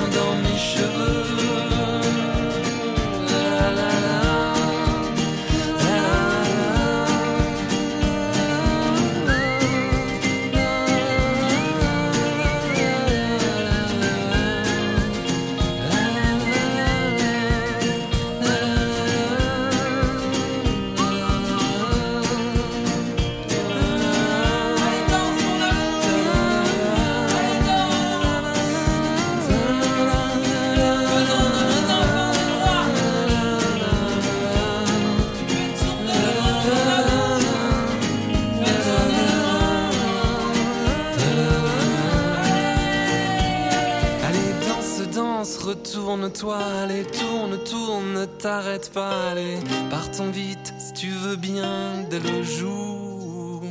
retourne-toi, 46.27 46.57
allez, 46.57 47.03
tourne, 47.03 47.57
tourne, 47.63 48.13
ne 48.13 48.25
t'arrête 48.25 48.91
pas, 48.93 49.29
allez, 49.31 49.59
partons 49.89 50.29
vite 50.29 50.73
si 50.77 50.93
tu 50.93 51.07
veux 51.07 51.35
bien 51.37 52.03
dès 52.09 52.19
le 52.19 52.43
jour. 52.43 53.63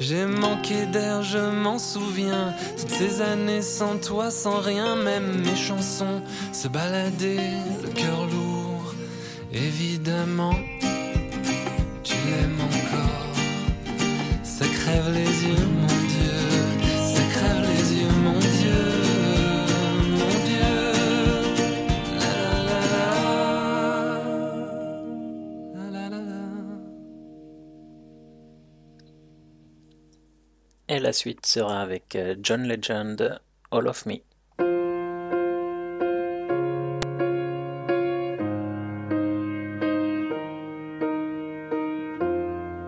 J'ai 0.00 0.24
manqué 0.24 0.86
d'air, 0.86 1.22
je 1.22 1.38
m'en 1.38 1.78
souviens, 1.78 2.54
toutes 2.78 2.90
ces 2.90 3.20
années 3.20 3.62
sans 3.62 3.98
toi, 3.98 4.30
sans 4.30 4.58
rien, 4.60 4.96
même 4.96 5.42
mes 5.42 5.56
chansons 5.56 6.22
se 6.52 6.66
baladaient, 6.66 7.58
le 7.82 7.88
cœur 7.90 8.26
lourd, 8.26 8.94
évidemment, 9.52 10.54
la 31.12 31.14
suite 31.14 31.44
sera 31.44 31.82
avec 31.82 32.16
euh, 32.16 32.34
John 32.42 32.62
Legend, 32.62 33.38
All 33.70 33.86
of 33.86 34.06
Me. 34.06 34.22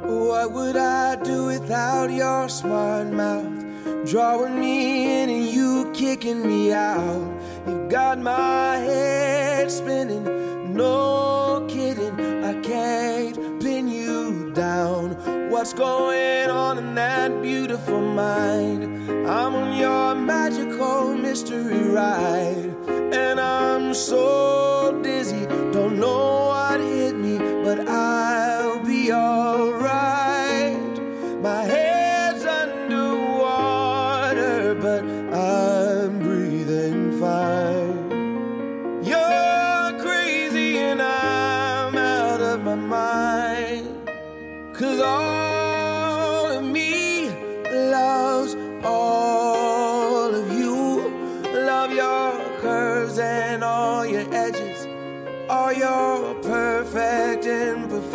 What 0.09 0.53
would 0.53 0.77
I 0.79 1.17
do 1.23 1.45
without 1.45 2.11
your 2.11 2.49
smart 2.49 3.13
mouth? 3.13 3.63
Drawing 4.07 4.59
me 4.59 5.23
in 5.23 5.29
and 5.29 5.47
you 5.47 5.93
kicking 5.93 6.47
me 6.47 6.73
out. 6.73 7.31
You 7.67 7.87
got 7.91 8.19
my 8.19 8.79
head 8.79 9.71
spinning, 9.71 10.25
no 10.75 11.67
kidding. 11.69 11.84
What's 15.65 15.73
going 15.73 16.51
on 16.51 16.77
in 16.77 16.95
that 16.95 17.41
beautiful 17.41 17.99
mind? 17.99 18.85
I'm 19.27 19.55
on 19.55 19.78
your 19.78 20.15
magical 20.15 21.15
mystery 21.15 21.89
ride, 21.89 22.77
and 22.86 23.41
I'm 23.41 23.95
so 23.95 25.01
dizzy, 25.03 25.47
don't 25.73 25.99
know 25.99 26.49
what 26.49 26.81
hit 26.81 27.16
me, 27.16 27.39
but 27.65 27.89
I'll 27.89 28.34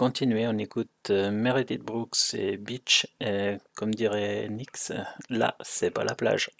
continuer, 0.00 0.46
on 0.46 0.56
écoute 0.56 1.10
euh, 1.10 1.30
Meredith 1.30 1.82
Brooks 1.82 2.32
et 2.32 2.56
Beach. 2.56 3.06
Et 3.20 3.58
comme 3.76 3.94
dirait 3.94 4.48
Nix, 4.48 4.92
là, 5.28 5.54
c'est 5.60 5.90
pas 5.90 6.04
la 6.04 6.14
plage. 6.14 6.50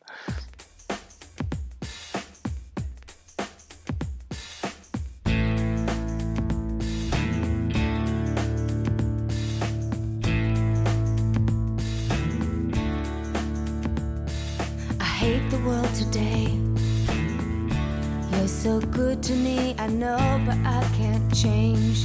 So 18.47 18.79
good 18.79 19.23
to 19.23 19.33
me, 19.33 19.75
I 19.79 19.87
know, 19.87 20.19
but 20.45 20.59
I 20.67 20.85
can't 20.99 21.35
change. 21.35 22.05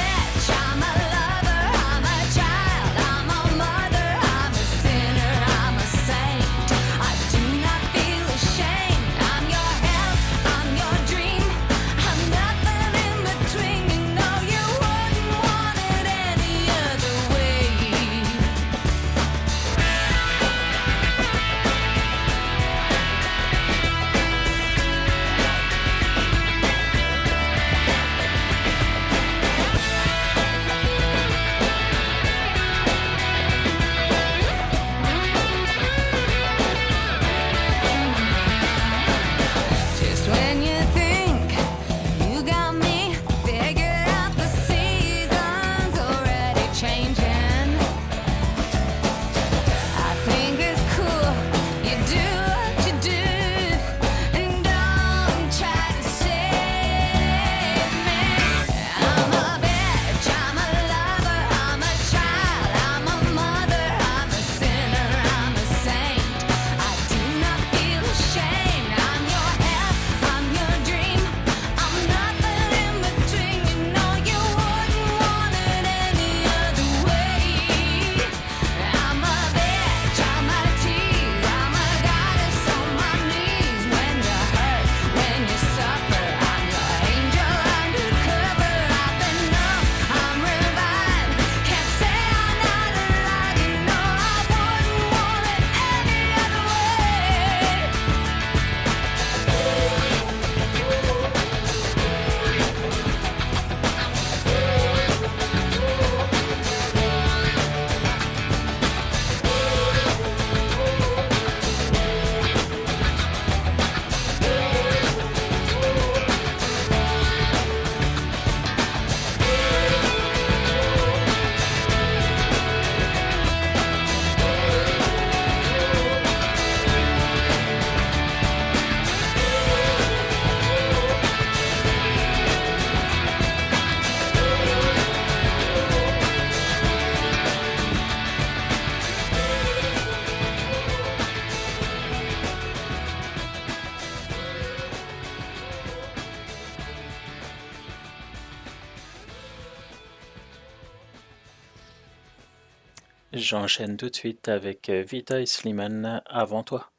j'enchaîne 153.51 153.97
tout 153.97 154.09
de 154.09 154.15
suite 154.15 154.47
avec 154.47 154.87
euh, 154.87 155.03
Vita 155.05 155.41
et 155.41 155.45
Slimane 155.45 156.21
avant 156.25 156.63
toi. 156.63 156.89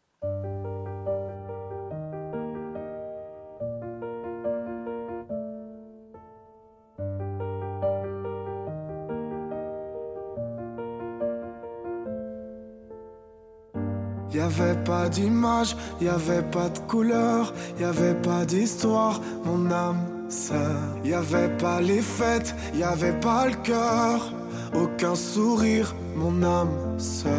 Y'avait 14.31 14.77
pas 14.85 15.09
d'image, 15.09 15.75
y'avait 16.03 16.43
pas 16.43 16.69
de 16.69 16.79
couleur, 16.81 17.55
y'avait 17.81 18.15
pas 18.21 18.45
d'histoire, 18.45 19.23
mon 19.45 19.71
âme 19.71 20.07
sœur. 20.29 20.77
Y'avait 21.03 21.57
pas 21.57 21.81
les 21.81 22.03
fêtes, 22.03 22.55
y'avait 22.75 23.19
pas 23.21 23.49
le 23.49 23.55
cœur 23.63 24.42
aucun 24.75 25.15
sourire, 25.15 25.95
mon 26.15 26.43
âme 26.43 26.99
sœur. 26.99 27.33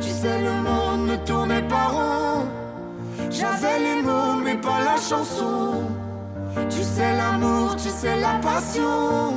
Tu 0.00 0.08
sais, 0.08 0.38
le 0.40 0.54
monde 0.62 1.08
ne 1.08 1.16
tournait 1.24 1.66
pas 1.68 1.88
rond. 1.88 2.46
J'avais 3.30 3.78
les 3.78 4.02
mots, 4.02 4.40
mais 4.44 4.56
pas 4.56 4.80
la 4.84 4.96
chanson. 4.96 5.84
Tu 6.68 6.82
sais 6.82 7.16
l'amour, 7.16 7.76
tu 7.76 7.88
sais 7.88 8.16
la 8.20 8.34
passion. 8.40 9.34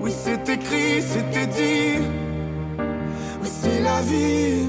Oui, 0.00 0.12
c'est 0.12 0.48
écrit, 0.48 1.02
c'était 1.02 1.46
dit. 1.46 2.04
Oui, 3.40 3.48
c'est 3.48 3.80
la 3.80 4.00
vie. 4.02 4.68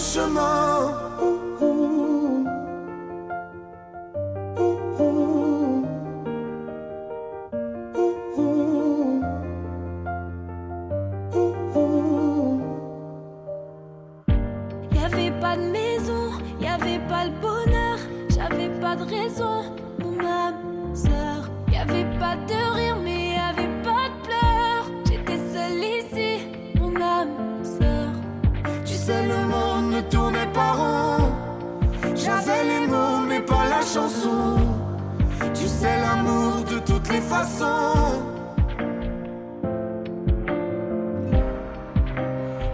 chemin. 0.00 0.99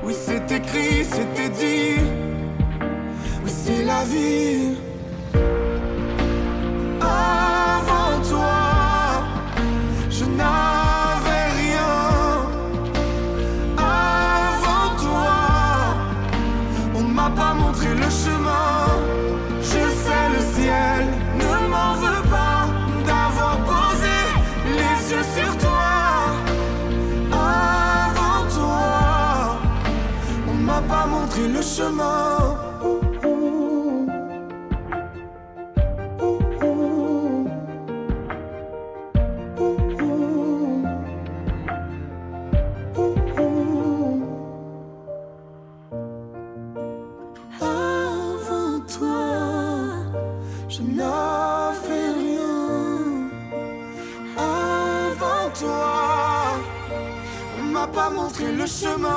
Oui, 0.03 0.15
c'est 0.15 0.51
écrit, 0.53 1.05
c'était 1.05 1.49
dit. 1.49 2.01
Oui, 3.45 3.51
c'est 3.51 3.85
la 3.85 4.05
vie. 4.05 4.56
Chemin. 58.77 59.16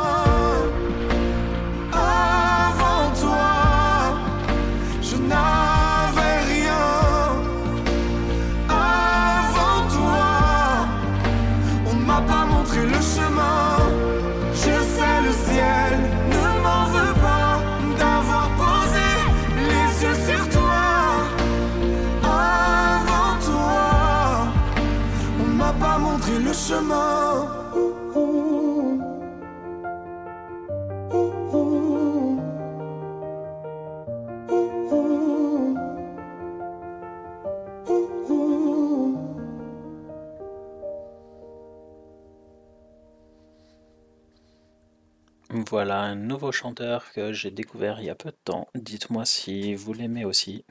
Voilà 45.70 46.02
un 46.02 46.16
nouveau 46.16 46.52
chanteur 46.52 47.12
que 47.14 47.32
j'ai 47.32 47.52
découvert 47.52 48.00
il 48.00 48.06
y 48.06 48.10
a 48.10 48.16
peu 48.16 48.32
de 48.32 48.38
temps. 48.44 48.70
Dites-moi 48.74 49.24
si 49.24 49.76
vous 49.76 49.94
l'aimez 49.94 50.26
aussi. 50.26 50.66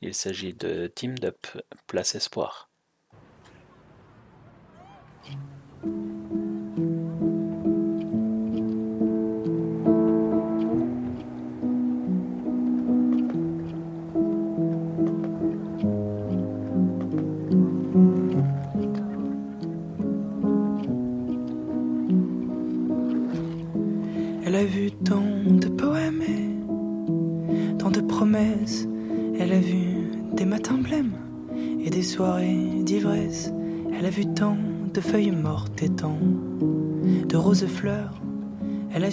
Il 0.00 0.14
s'agit 0.14 0.54
de 0.54 0.86
Team 0.86 1.16
Up, 1.24 1.44
Place 1.88 2.14
Espoir. 2.14 2.70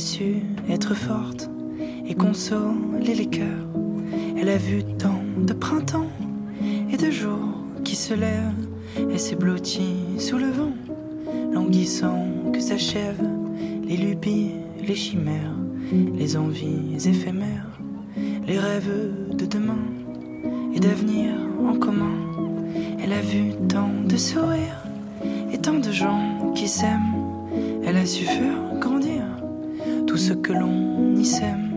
Su 0.01 0.41
être 0.67 0.95
forte 0.95 1.49
et 2.07 2.15
consoler 2.15 3.13
les 3.13 3.27
cœurs. 3.27 3.67
Elle 4.37 4.49
a 4.49 4.57
vu 4.57 4.83
tant 4.97 5.21
de 5.37 5.53
printemps 5.53 6.09
et 6.91 6.97
de 6.97 7.11
jours 7.11 7.53
qui 7.83 7.95
se 7.95 8.13
lèvent. 8.13 8.67
Elle 8.97 9.19
s'est 9.19 9.35
blottie 9.35 9.97
sous 10.17 10.37
le 10.37 10.49
vent, 10.49 10.73
languissant 11.53 12.25
que 12.51 12.59
s'achèvent 12.59 13.29
les 13.87 13.95
lubies, 13.95 14.51
les 14.85 14.95
chimères, 14.95 15.55
les 16.15 16.35
envies 16.35 16.95
éphémères, 17.05 17.79
les 18.47 18.57
rêves 18.57 19.13
de 19.33 19.45
demain 19.45 19.85
et 20.73 20.79
d'avenir 20.79 21.35
en 21.63 21.77
commun. 21.77 22.17
Elle 23.03 23.13
a 23.13 23.21
vu 23.21 23.53
tant 23.69 23.91
de 24.05 24.17
sourires 24.17 24.83
et 25.53 25.59
tant 25.59 25.79
de 25.79 25.91
gens 25.91 26.51
qui 26.55 26.67
s'aiment. 26.67 27.13
Elle 27.85 27.97
a 27.97 28.05
su 28.05 28.25
faire 28.25 28.70
tout 30.11 30.17
ce 30.17 30.33
que 30.33 30.51
l'on 30.51 31.15
y 31.15 31.23
sème. 31.23 31.71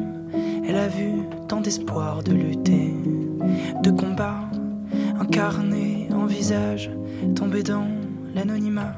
Elle 0.66 0.74
a 0.74 0.88
vu 0.88 1.22
tant 1.46 1.60
d'espoir 1.60 2.20
de 2.24 2.32
lutter, 2.32 2.92
de 3.84 3.92
combats, 3.92 4.50
incarnés 5.20 6.08
en 6.12 6.26
visage, 6.26 6.90
tomber 7.36 7.62
dans 7.62 7.86
l'anonymat. 8.34 8.92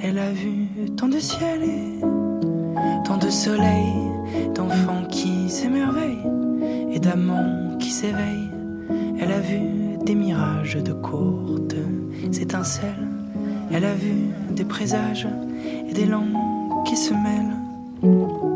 Elle 0.00 0.18
a 0.18 0.30
vu 0.30 0.68
tant 0.96 1.08
de 1.08 1.18
ciel 1.18 1.64
et 1.64 2.00
tant 3.04 3.16
de 3.16 3.30
soleil, 3.30 3.92
d'enfants 4.54 5.02
qui 5.10 5.50
s'émerveillent 5.50 6.30
et 6.92 7.00
d'amants 7.00 7.76
qui 7.80 7.90
s'éveillent. 7.90 8.52
Elle 9.18 9.32
a 9.32 9.40
vu 9.40 9.58
des 10.04 10.14
mirages 10.14 10.76
de 10.76 10.92
courtes 10.92 11.74
étincelles. 12.40 13.08
Elle 13.72 13.86
a 13.86 13.94
vu 13.94 14.28
des 14.52 14.64
présages 14.64 15.26
et 15.90 15.92
des 15.92 16.06
langues 16.06 16.36
qui 16.84 16.96
se 16.96 17.12
mêlent. 17.12 17.55
Elle 18.02 18.55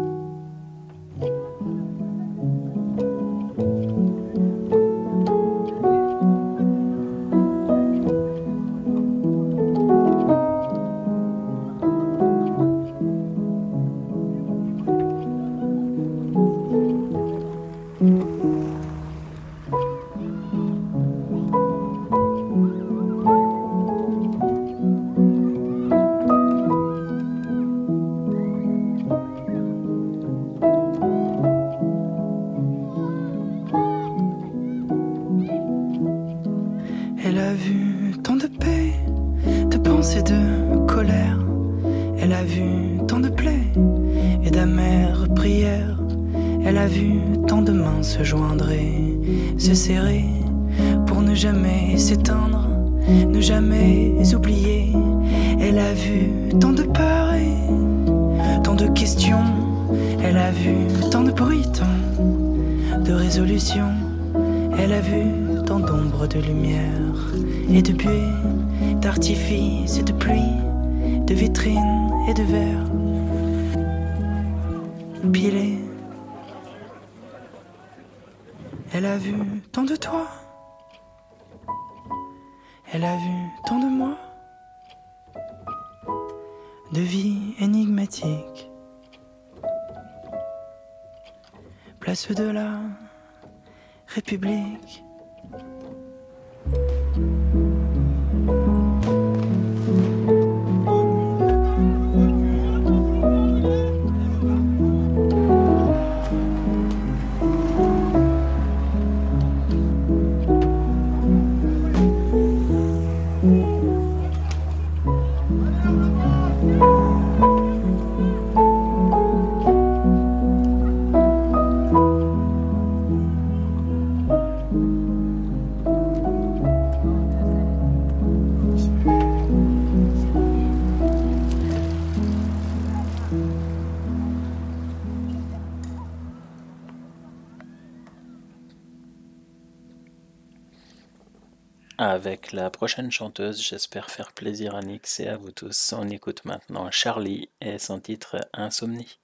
Avec 141.97 142.52
la 142.52 142.70
prochaine 142.70 143.12
chanteuse, 143.12 143.62
j'espère 143.62 144.11
faire 144.11 144.32
plaisir 144.32 144.74
à 144.74 144.81
Nix 144.81 145.20
et 145.20 145.28
à 145.28 145.36
vous 145.36 145.52
tous. 145.52 145.94
On 145.97 146.09
écoute 146.09 146.44
maintenant 146.44 146.90
Charlie 146.90 147.51
et 147.61 147.78
son 147.78 148.01
titre 148.01 148.39
Insomnie. 148.52 149.20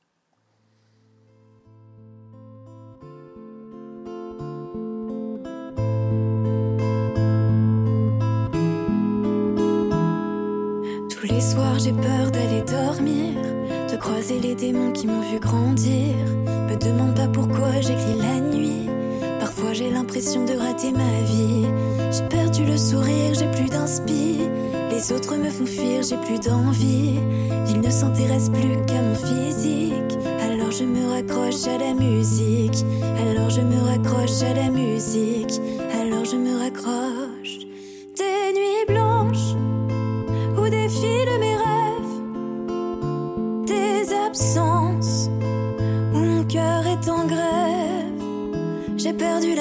Tous 11.11 11.27
les 11.27 11.41
soirs, 11.41 11.81
j'ai 11.81 11.93
peur 11.93 12.31
d'aller 12.31 12.63
dormir 12.63 13.36
de 14.07 14.13
croiser 14.13 14.39
les 14.39 14.55
démons 14.55 14.93
qui 14.93 15.07
m'ont 15.07 15.21
vu 15.21 15.39
grandir. 15.41 16.15
Me 16.69 16.77
demande 16.77 17.15
pas 17.17 17.27
pourquoi 17.27 17.73
j'écris 17.81 18.17
la 18.19 18.41
nuit. 18.41 18.89
Parfois 19.41 19.73
j'ai 19.73 19.91
l'impression 19.91 20.45
de 20.45 20.53
rater 20.53 20.93
ma 20.93 21.21
vie. 21.25 21.67
J'ai 22.13 22.23
perdu 22.29 22.65
le 22.65 22.77
sourire, 22.77 23.35
j'ai 23.35 23.51
plus 23.51 23.69
d'inspi. 23.69 24.39
Les 24.91 25.13
autres 25.13 25.37
me 25.37 25.51
font 25.51 25.67
fuir, 25.67 26.03
j'ai 26.03 26.17
plus 26.19 26.39
d'envie. 26.39 27.19
Ils 27.69 27.81
ne 27.81 27.91
s'intéressent 27.91 28.51
plus 28.51 28.77
qu'à 28.87 29.03
mon 29.03 29.15
physique. 29.15 30.19
Alors 30.41 30.71
je 30.71 30.85
me 30.85 31.11
raccroche 31.11 31.67
à 31.67 31.79
la 31.79 31.95
musique. 31.95 32.85
Alors 33.29 33.51
je 33.51 33.61
me 33.61 33.83
raccroche 33.89 34.43
à 34.43 34.55
la 34.55 34.71
musique. 34.71 35.61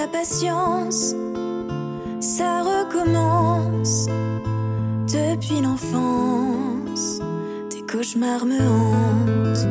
La 0.05 0.19
patience, 0.19 1.15
ça 2.19 2.61
recommence 2.61 4.07
depuis 5.07 5.61
l'enfance. 5.61 7.19
Des 7.71 7.81
cauchemars 7.81 8.45
me 8.45 8.59
hantent. 8.59 9.67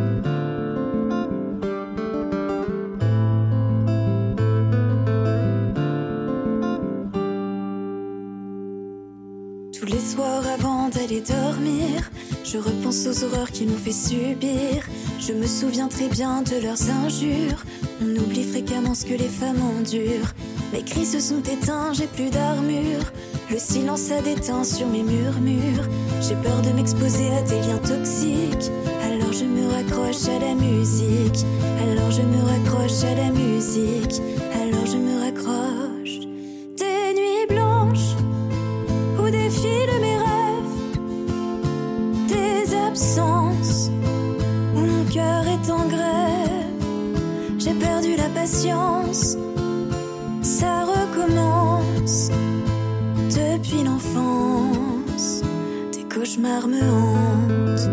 Tous 9.78 9.86
les 9.86 10.00
soirs 10.00 10.44
avant 10.54 10.88
d'aller 10.88 11.20
dormir, 11.20 12.10
je 12.44 12.58
repense 12.58 13.06
aux 13.06 13.24
horreurs 13.24 13.50
qu'ils 13.50 13.68
nous 13.68 13.76
fait 13.76 13.92
subir. 13.92 14.84
Je 15.20 15.32
me 15.32 15.46
souviens 15.46 15.88
très 15.88 16.08
bien 16.08 16.42
de 16.42 16.56
leurs 16.56 16.90
injures. 16.90 17.64
On 18.02 18.16
oublie 18.16 18.44
fréquemment 18.44 18.94
ce 18.94 19.04
que 19.04 19.14
les 19.14 19.28
femmes 19.28 19.62
endurent. 19.78 20.32
Mes 20.72 20.82
cris 20.82 21.06
se 21.06 21.20
sont 21.20 21.42
éteints, 21.42 21.92
j'ai 21.92 22.06
plus 22.06 22.30
d'armure. 22.30 23.04
Le 23.50 23.58
silence 23.58 24.10
a 24.10 24.20
déteint 24.20 24.64
sur 24.64 24.86
mes 24.86 25.02
murmures. 25.02 25.88
J'ai 26.20 26.34
peur 26.36 26.60
de 26.62 26.70
m'exposer 26.70 27.30
à 27.30 27.42
des 27.42 27.60
liens 27.60 27.78
toxiques. 27.78 28.70
Alors 29.02 29.32
je 29.32 29.44
me 29.44 29.70
raccroche 29.70 30.26
à 30.28 30.38
la 30.40 30.54
musique. 30.54 31.44
Alors 31.82 32.10
je 32.10 32.22
me 32.22 32.42
raccroche 32.42 33.04
à 33.04 33.14
la 33.14 33.30
musique. 33.30 34.20
Alors 34.60 34.86
je 34.86 34.96
me 34.96 35.13
patience, 48.44 49.38
ça 50.42 50.84
recommence 50.84 52.28
depuis 53.30 53.82
l'enfance. 53.82 55.40
Des 55.94 56.02
cauchemars 56.14 56.68
me 56.68 56.82
hantent. 56.82 57.88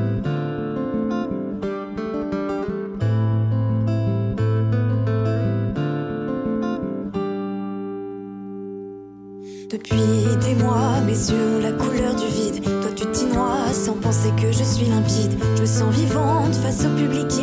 Depuis 9.69 10.01
des 10.45 10.55
mois, 10.61 10.99
mes 11.05 11.13
yeux 11.13 11.61
la 11.61 11.71
couleur 11.71 12.13
du 12.15 12.27
vide. 12.27 12.61
Toi, 12.65 12.91
tu 12.93 13.05
t'y 13.13 13.25
noies 13.27 13.71
sans 13.71 13.93
penser 13.93 14.31
que 14.35 14.51
je 14.51 14.65
suis 14.65 14.87
limpide. 14.87 15.31
Je 15.55 15.61
me 15.61 15.65
sens 15.65 15.95
vivante 15.95 16.55
face 16.55 16.85
au 16.85 16.89
public. 16.89 17.40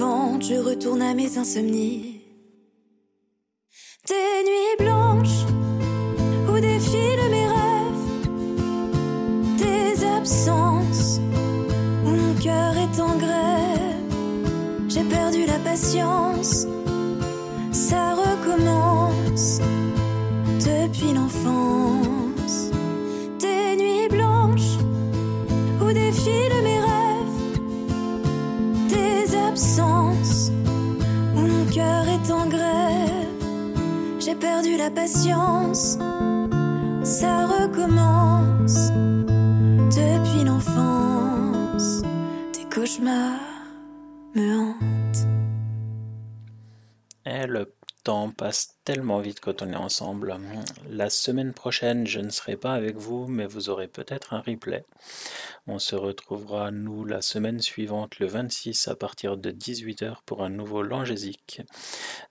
Je 0.00 0.54
retourne 0.54 1.02
à 1.02 1.12
mes 1.12 1.36
insomnies. 1.36 2.22
Des 4.08 4.42
nuits 4.46 4.76
blanches 4.78 5.44
filles 6.78 7.16
de 7.22 7.28
mes 7.28 7.46
rêves, 7.46 8.06
des 9.58 10.04
absences 10.06 11.20
où 12.06 12.08
mon 12.08 12.34
cœur 12.40 12.74
est 12.78 12.98
en 12.98 13.14
grève. 13.18 14.14
J'ai 14.88 15.04
perdu 15.04 15.44
la 15.44 15.58
patience, 15.58 16.66
ça 17.70 18.14
recommence 18.14 19.60
J'ai 34.30 34.36
perdu 34.36 34.76
la 34.76 34.92
patience, 34.92 35.98
ça 37.02 37.46
recommence 37.48 38.92
depuis 39.90 40.44
l'enfance. 40.44 42.02
Des 42.54 42.64
cauchemars 42.72 43.40
me 44.36 44.56
hantent. 44.56 45.26
Le 47.26 47.64
temps 48.10 48.32
passe 48.32 48.76
tellement 48.82 49.20
vite 49.20 49.38
quand 49.38 49.62
on 49.62 49.72
est 49.72 49.76
ensemble. 49.76 50.36
La 50.88 51.10
semaine 51.10 51.52
prochaine, 51.52 52.08
je 52.08 52.18
ne 52.18 52.30
serai 52.30 52.56
pas 52.56 52.72
avec 52.72 52.96
vous, 52.96 53.28
mais 53.28 53.46
vous 53.46 53.70
aurez 53.70 53.86
peut-être 53.86 54.34
un 54.34 54.40
replay. 54.40 54.84
On 55.68 55.78
se 55.78 55.94
retrouvera, 55.94 56.72
nous, 56.72 57.04
la 57.04 57.22
semaine 57.22 57.60
suivante, 57.60 58.18
le 58.18 58.26
26, 58.26 58.88
à 58.88 58.96
partir 58.96 59.36
de 59.36 59.52
18h 59.52 60.22
pour 60.26 60.42
un 60.42 60.48
nouveau 60.48 60.82
Langésique. 60.82 61.62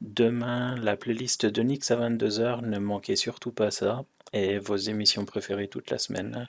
Demain, 0.01 0.75
la 0.75 0.97
playlist 0.97 1.45
de 1.45 1.61
Nix 1.61 1.89
à 1.91 1.95
22h, 1.95 2.65
ne 2.65 2.77
manquez 2.77 3.15
surtout 3.15 3.53
pas 3.53 3.71
ça. 3.71 4.03
Et 4.33 4.59
vos 4.59 4.75
émissions 4.75 5.23
préférées 5.23 5.69
toute 5.69 5.89
la 5.91 5.97
semaine. 5.97 6.47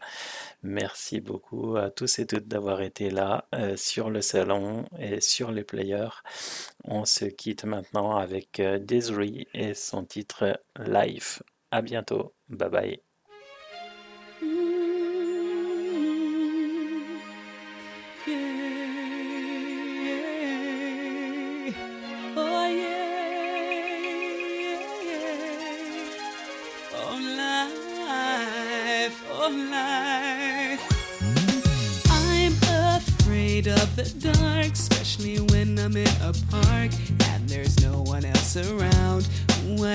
Merci 0.63 1.21
beaucoup 1.21 1.77
à 1.77 1.91
tous 1.91 2.19
et 2.19 2.27
toutes 2.27 2.47
d'avoir 2.47 2.83
été 2.83 3.11
là 3.11 3.47
euh, 3.55 3.77
sur 3.77 4.11
le 4.11 4.21
salon 4.21 4.85
et 4.99 5.21
sur 5.21 5.53
les 5.53 5.65
players. 5.65 6.23
On 6.85 7.05
se 7.07 7.25
quitte 7.25 7.65
maintenant 7.65 8.17
avec 8.17 8.61
euh, 8.61 8.79
Desiree 8.79 9.49
et 9.55 9.73
son 9.75 10.05
titre 10.05 10.61
Life. 10.79 11.43
À 11.71 11.81
bientôt. 11.83 12.35
Bye 12.49 12.71
bye. 12.71 13.10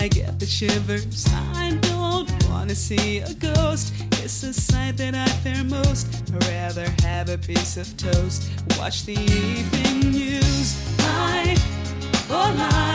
I 0.06 0.08
get 0.08 0.40
the 0.40 0.46
shivers. 0.46 1.26
I 1.56 1.80
don't 1.82 2.30
wanna 2.48 2.76
see 2.76 3.22
a 3.22 3.34
ghost. 3.34 3.92
It's 4.22 4.44
a 4.44 4.54
sight 4.54 4.98
that 4.98 5.16
I 5.16 5.26
fear 5.42 5.64
most. 5.64 6.06
I'd 6.32 6.46
rather 6.46 6.88
have 7.02 7.30
a 7.30 7.40
piece 7.40 7.76
of 7.78 7.88
toast. 7.98 8.52
Watch 8.78 9.06
the 9.06 9.14
evening 9.14 10.12
news. 10.12 10.76
Life, 11.00 11.66
oh 12.30 12.54
life, 12.56 12.95